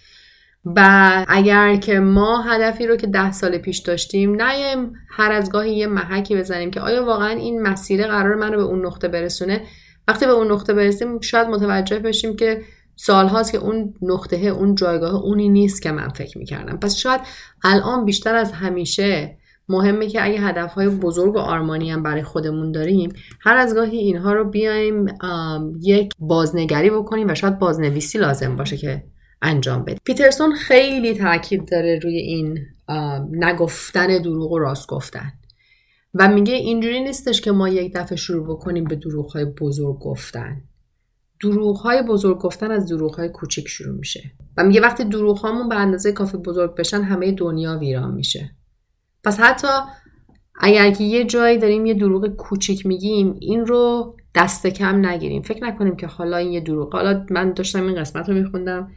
و 0.66 1.26
اگر 1.28 1.76
که 1.76 2.00
ما 2.00 2.42
هدفی 2.42 2.88
رو 2.88 2.96
که 2.96 3.08
ده 3.08 3.32
سال 3.32 3.58
پیش 3.58 3.78
داشتیم 3.78 4.42
نیایم 4.42 4.94
هر 5.10 5.32
از 5.32 5.52
گاهی 5.52 5.76
یه 5.76 5.88
محکی 5.88 6.36
بزنیم 6.36 6.72
که 6.72 6.82
آیا 6.82 7.06
واقعا 7.06 7.30
این 7.30 7.62
مسیر 7.62 8.08
قرار 8.08 8.36
من 8.36 8.54
رو 8.54 8.58
به 8.58 8.64
اون 8.64 8.86
نقطه 8.86 9.08
برسونه؟ 9.08 9.62
وقتی 10.08 10.26
به 10.26 10.32
اون 10.32 10.52
نقطه 10.52 10.74
برسیم 10.74 11.22
شاید 11.22 11.48
متوجه 11.48 12.00
بشیم 12.00 12.36
که 12.36 12.62
سالهاست 12.96 13.52
که 13.52 13.58
اون 13.58 13.94
نقطه 14.02 14.36
اون 14.38 14.76
جایگاه 14.76 15.16
اونی 15.16 15.50
نیست 15.50 15.82
که 15.82 15.92
من 15.92 16.10
فکر 16.10 16.38
می‌کردم. 16.38 16.78
پس 16.78 16.96
شاید 16.96 17.22
الان 17.64 18.06
بیشتر 18.06 18.36
از 18.36 18.52
همیشه 18.52 19.38
مهمه 19.70 20.08
که 20.08 20.26
اگه 20.26 20.40
هدفهای 20.40 20.90
بزرگ 20.90 21.36
و 21.36 21.40
آرمانی 21.40 21.92
هم 21.92 22.04
برای 22.04 22.24
خودمون 22.24 22.72
داریم 22.72 23.14
هر 23.40 23.58
از 23.58 23.76
گاهی 23.76 23.98
اینها 23.98 24.34
رو 24.34 24.50
بیایم 24.50 25.06
یک 25.82 26.14
بازنگری 26.20 26.90
بکنیم 26.90 27.28
و 27.30 27.36
شاید 27.36 27.60
بازنویسی 27.60 28.18
لازم 28.18 28.56
باشه 28.56 28.78
که 28.78 29.04
انجام 29.42 29.84
بدیم. 29.84 30.00
پیترسون 30.04 30.56
خیلی 30.56 31.14
تاکید 31.14 31.72
داره 31.72 32.00
روی 32.04 32.18
این 32.18 32.60
نگفتن 33.32 34.18
دروغ 34.22 34.52
و 34.52 34.60
راست 34.60 34.88
گفتن. 34.88 35.32
و 36.14 36.28
میگه 36.28 36.54
اینجوری 36.54 37.04
نیستش 37.04 37.42
که 37.42 37.52
ما 37.52 37.70
یک 37.70 37.94
دفعه 37.96 38.16
شروع 38.16 38.48
بکنیم 38.56 38.84
به 38.84 38.96
دروغ 38.96 39.32
های 39.32 39.46
بزرگ 39.46 40.00
گفتن. 40.00 40.62
دروغ 41.42 41.78
های 41.78 42.02
بزرگ 42.02 42.38
گفتن 42.38 42.72
از 42.72 42.86
دروغ 42.86 43.16
های 43.16 43.30
کوچیک 43.30 43.68
شروع 43.68 43.98
میشه. 43.98 44.32
و 44.58 44.64
میگه 44.64 44.82
وقتی 44.82 45.04
دروغ 45.04 45.38
هامون 45.38 45.70
به 45.70 45.76
اندازه 45.76 46.12
کافی 46.12 46.38
بزرگ 46.38 46.76
بشن 46.76 47.02
همه 47.02 47.32
دنیا 47.32 47.78
ویران 47.78 48.14
میشه. 48.14 48.56
پس 49.24 49.40
حتی 49.40 49.68
اگر 50.56 50.92
که 50.92 51.04
یه 51.04 51.24
جایی 51.24 51.58
داریم 51.58 51.86
یه 51.86 51.94
دروغ 51.94 52.28
کوچیک 52.28 52.86
میگیم 52.86 53.38
این 53.40 53.66
رو 53.66 54.16
دست 54.36 54.68
کم 54.68 55.06
نگیریم. 55.06 55.42
فکر 55.42 55.64
نکنیم 55.64 55.96
که 55.96 56.08
حالا 56.08 56.38
این 56.38 56.52
یه 56.52 56.60
دروغ. 56.60 56.94
حالا 56.94 57.26
من 57.30 57.54
داشتم 57.54 57.88
این 57.88 57.96
قسمت 57.96 58.30
رو 58.30 58.36
میخوندم. 58.36 58.92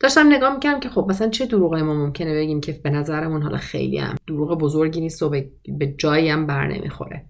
داشتم 0.00 0.32
نگاه 0.32 0.54
می‌کردم 0.54 0.80
که 0.80 0.88
خب 0.88 1.06
مثلا 1.08 1.28
چه 1.28 1.46
دروغی 1.46 1.82
ما 1.82 1.94
ممکنه 1.94 2.34
بگیم 2.34 2.60
که 2.60 2.80
به 2.84 2.90
نظرمون 2.90 3.42
حالا 3.42 3.56
خیلی 3.56 3.98
هم 3.98 4.14
دروغ 4.26 4.58
بزرگی 4.58 5.00
نیست 5.00 5.22
و 5.22 5.30
به 5.78 5.94
جایی 5.98 6.28
هم 6.28 6.46
بر 6.46 6.66
نمی‌خوره. 6.66 7.26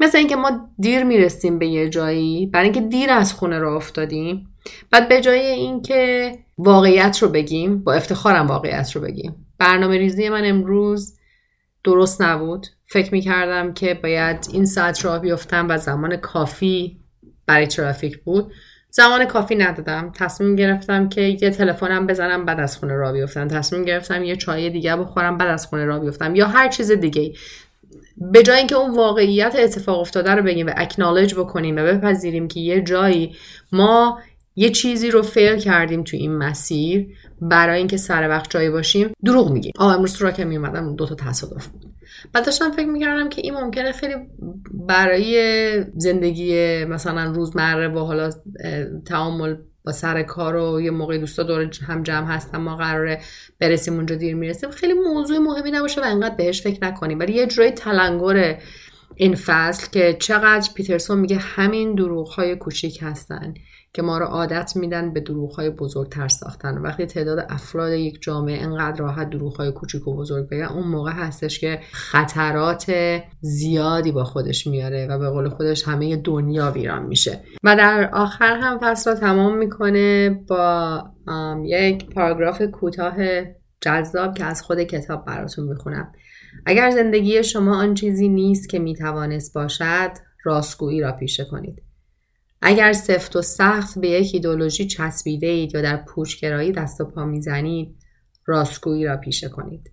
مثل 0.00 0.18
اینکه 0.18 0.36
ما 0.36 0.68
دیر 0.78 1.04
می‌رسیم 1.04 1.58
به 1.58 1.66
یه 1.66 1.88
جایی 1.88 2.46
برای 2.46 2.64
اینکه 2.64 2.80
دیر 2.80 3.10
از 3.10 3.32
خونه 3.32 3.58
رو 3.58 3.76
افتادیم. 3.76 4.48
بعد 4.90 5.08
به 5.08 5.20
جای 5.20 5.46
اینکه 5.46 6.32
واقعیت 6.58 7.18
رو 7.22 7.28
بگیم 7.28 7.78
با 7.78 7.92
افتخارم 7.92 8.46
واقعیت 8.46 8.92
رو 8.92 9.00
بگیم. 9.00 9.46
برنامه 9.58 9.98
ریزی 9.98 10.28
من 10.28 10.44
امروز 10.44 11.18
درست 11.84 12.22
نبود. 12.22 12.66
فکر 12.86 13.12
می‌کردم 13.12 13.74
که 13.74 13.94
باید 13.94 14.48
این 14.52 14.66
ساعت 14.66 15.04
راه 15.04 15.18
بیفتم 15.18 15.66
و 15.68 15.78
زمان 15.78 16.16
کافی 16.16 17.00
برای 17.46 17.66
ترافیک 17.66 18.18
بود. 18.18 18.52
زمان 18.90 19.24
کافی 19.24 19.54
ندادم. 19.54 20.12
تصمیم 20.16 20.56
گرفتم 20.56 21.08
که 21.08 21.20
یه 21.20 21.50
تلفنم 21.50 22.06
بزنم 22.06 22.44
بعد 22.44 22.60
از 22.60 22.76
خونه 22.76 22.94
را 22.94 23.12
بیفتم. 23.12 23.48
تصمیم 23.48 23.84
گرفتم 23.84 24.24
یه 24.24 24.36
چای 24.36 24.70
دیگه 24.70 24.96
بخورم 24.96 25.38
بعد 25.38 25.48
از 25.48 25.66
خونه 25.66 25.84
را 25.84 25.98
بیفتم. 25.98 26.34
یا 26.34 26.46
هر 26.46 26.68
چیز 26.68 26.90
دیگه 26.90 27.34
به 28.16 28.42
جای 28.42 28.58
اینکه 28.58 28.76
اون 28.76 28.96
واقعیت 28.96 29.56
اتفاق 29.58 30.00
افتاده 30.00 30.30
رو 30.30 30.42
بگیم 30.42 30.66
و 30.66 30.70
اکنالج 30.76 31.34
بکنیم 31.34 31.76
و 31.76 31.82
بپذیریم 31.82 32.48
که 32.48 32.60
یه 32.60 32.82
جایی 32.82 33.34
ما 33.72 34.18
یه 34.56 34.70
چیزی 34.70 35.10
رو 35.10 35.22
فیل 35.22 35.56
کردیم 35.56 36.02
تو 36.02 36.16
این 36.16 36.36
مسیر 36.36 37.06
برای 37.40 37.78
اینکه 37.78 37.96
سر 37.96 38.28
وقت 38.28 38.50
جایی 38.50 38.70
باشیم 38.70 39.12
دروغ 39.24 39.50
میگیم. 39.50 39.72
آه 39.78 39.94
امروز 39.94 40.14
تو 40.14 40.24
را 40.24 40.30
که 40.30 40.44
میومدم 40.44 40.96
دو 40.96 41.06
تا 41.06 41.14
تصادف 41.14 41.66
بود. 41.66 41.84
بعد 42.32 42.46
داشتم 42.46 42.70
فکر 42.70 42.86
می‌کردم 42.86 43.28
که 43.28 43.42
این 43.44 43.54
ممکنه 43.54 43.92
خیلی 43.92 44.14
برای 44.72 45.84
زندگی 45.96 46.84
مثلا 46.84 47.32
روزمره 47.32 47.88
و 47.88 47.98
حالا 47.98 48.30
تعامل 49.06 49.56
با 49.84 49.92
سر 49.92 50.22
کار 50.22 50.56
و 50.56 50.80
یه 50.80 50.90
موقع 50.90 51.18
دوستا 51.18 51.42
دور 51.42 51.70
هم 51.86 52.02
جمع 52.02 52.26
هستن 52.26 52.58
ما 52.58 52.76
قراره 52.76 53.20
برسیم 53.58 53.94
اونجا 53.94 54.14
دیر 54.14 54.34
می‌رسیم. 54.34 54.70
خیلی 54.70 54.92
موضوع 54.92 55.38
مهمی 55.38 55.70
نباشه 55.70 56.00
و 56.00 56.04
انقدر 56.04 56.34
بهش 56.34 56.62
فکر 56.62 56.84
نکنیم. 56.84 57.18
ولی 57.18 57.32
یه 57.32 57.46
جورای 57.46 57.70
تلنگر 57.70 58.58
این 59.16 59.34
فصل 59.34 59.90
که 59.90 60.16
چقدر 60.20 60.68
پیترسون 60.74 61.18
میگه 61.18 61.36
همین 61.36 61.94
دروغ 61.94 62.28
های 62.28 62.56
کوچیک 62.56 62.98
هستن. 63.02 63.54
که 63.94 64.02
ما 64.02 64.18
رو 64.18 64.24
عادت 64.24 64.76
میدن 64.76 65.12
به 65.12 65.24
های 65.56 65.70
بزرگتر 65.70 66.28
ساختن. 66.28 66.78
وقتی 66.78 67.06
تعداد 67.06 67.46
افراد 67.48 67.92
یک 67.92 68.22
جامعه 68.22 68.62
انقدر 68.62 69.00
راحت 69.00 69.34
های 69.58 69.72
کوچیک 69.72 70.08
و 70.08 70.16
بزرگ 70.16 70.48
بگن 70.48 70.64
اون 70.64 70.86
موقع 70.86 71.12
هستش 71.12 71.58
که 71.58 71.80
خطرات 71.92 72.92
زیادی 73.40 74.12
با 74.12 74.24
خودش 74.24 74.66
میاره 74.66 75.06
و 75.06 75.18
به 75.18 75.30
قول 75.30 75.48
خودش 75.48 75.88
همه 75.88 76.16
دنیا 76.16 76.70
ویران 76.70 77.06
میشه. 77.06 77.40
و 77.64 77.76
در 77.76 78.10
آخر 78.12 78.56
هم 78.56 78.78
فصل 78.82 79.10
رو 79.10 79.16
تمام 79.16 79.58
می‌کنه 79.58 80.30
با 80.48 81.02
یک 81.64 82.10
پاراگراف 82.10 82.62
کوتاه 82.62 83.14
جذاب 83.80 84.34
که 84.34 84.44
از 84.44 84.62
خود 84.62 84.82
کتاب 84.82 85.24
براتون 85.24 85.68
می‌خونم. 85.68 86.12
اگر 86.66 86.90
زندگی 86.90 87.42
شما 87.42 87.76
آن 87.76 87.94
چیزی 87.94 88.28
نیست 88.28 88.68
که 88.68 88.78
می‌توانست 88.78 89.54
باشد 89.54 90.10
راستگویی 90.44 91.00
را 91.00 91.12
پیشه 91.12 91.44
کنید. 91.44 91.83
اگر 92.62 92.92
سفت 92.92 93.36
و 93.36 93.42
سخت 93.42 93.98
به 93.98 94.08
یک 94.08 94.30
ایدولوژی 94.34 94.86
چسبیده 94.86 95.46
اید 95.46 95.74
یا 95.74 95.82
در 95.82 95.96
پوچگرایی 95.96 96.72
دست 96.72 97.00
و 97.00 97.04
پا 97.04 97.24
می‌زنید 97.24 97.96
راستگویی 98.46 99.04
را 99.04 99.16
پیشه 99.16 99.48
کنید. 99.48 99.90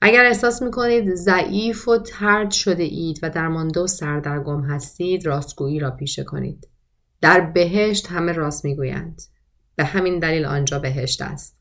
اگر 0.00 0.24
احساس 0.24 0.62
می‌کنید 0.62 1.14
ضعیف 1.14 1.88
و 1.88 1.98
ترد 1.98 2.50
شده 2.50 2.82
اید 2.82 3.18
و 3.22 3.30
درمانده 3.30 3.80
و 3.80 3.86
سردرگم 3.86 4.60
هستید 4.60 5.26
راستگویی 5.26 5.78
را 5.78 5.90
پیشه 5.90 6.24
کنید. 6.24 6.68
در 7.20 7.40
بهشت 7.40 8.06
همه 8.06 8.32
راست 8.32 8.64
می‌گویند. 8.64 9.22
به 9.76 9.84
همین 9.84 10.18
دلیل 10.18 10.44
آنجا 10.44 10.78
بهشت 10.78 11.22
است. 11.22 11.60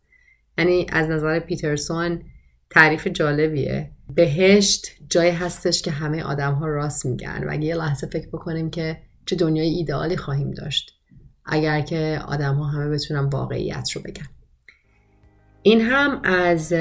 یعنی 0.58 0.86
از 0.90 1.10
نظر 1.10 1.40
پیترسون 1.40 2.22
تعریف 2.70 3.08
جالبیه. 3.08 3.92
بهشت 4.16 4.88
جایی 5.10 5.32
هستش 5.32 5.82
که 5.82 5.92
همه 5.92 6.24
آدم 6.24 6.54
ها 6.54 6.68
راست 6.68 7.06
میگن 7.06 7.44
و 7.44 7.48
اگه 7.52 7.66
یه 7.66 7.76
لحظه 7.76 8.08
فکر 8.08 8.28
بکنیم 8.28 8.70
که 8.70 9.02
چه 9.28 9.36
دنیای 9.36 9.68
ایدئالی 9.68 10.18
خواهیم 10.18 10.52
داشت. 10.52 10.94
اگر 11.46 11.82
که 11.82 12.22
آدم 12.28 12.56
ها 12.56 12.66
همه 12.66 12.90
بتونن 12.90 13.30
واقعیت 13.30 13.92
رو 13.96 14.02
بگن. 14.02 14.28
این 15.62 15.82
هم 15.82 16.22
از 16.24 16.74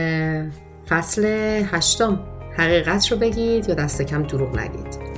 فصل 0.88 1.24
هشتم. 1.66 2.24
حقیقت 2.56 3.12
رو 3.12 3.18
بگید 3.18 3.68
یا 3.68 3.74
دست 3.74 4.02
کم 4.02 4.22
دروغ 4.22 4.58
نگید. 4.58 5.15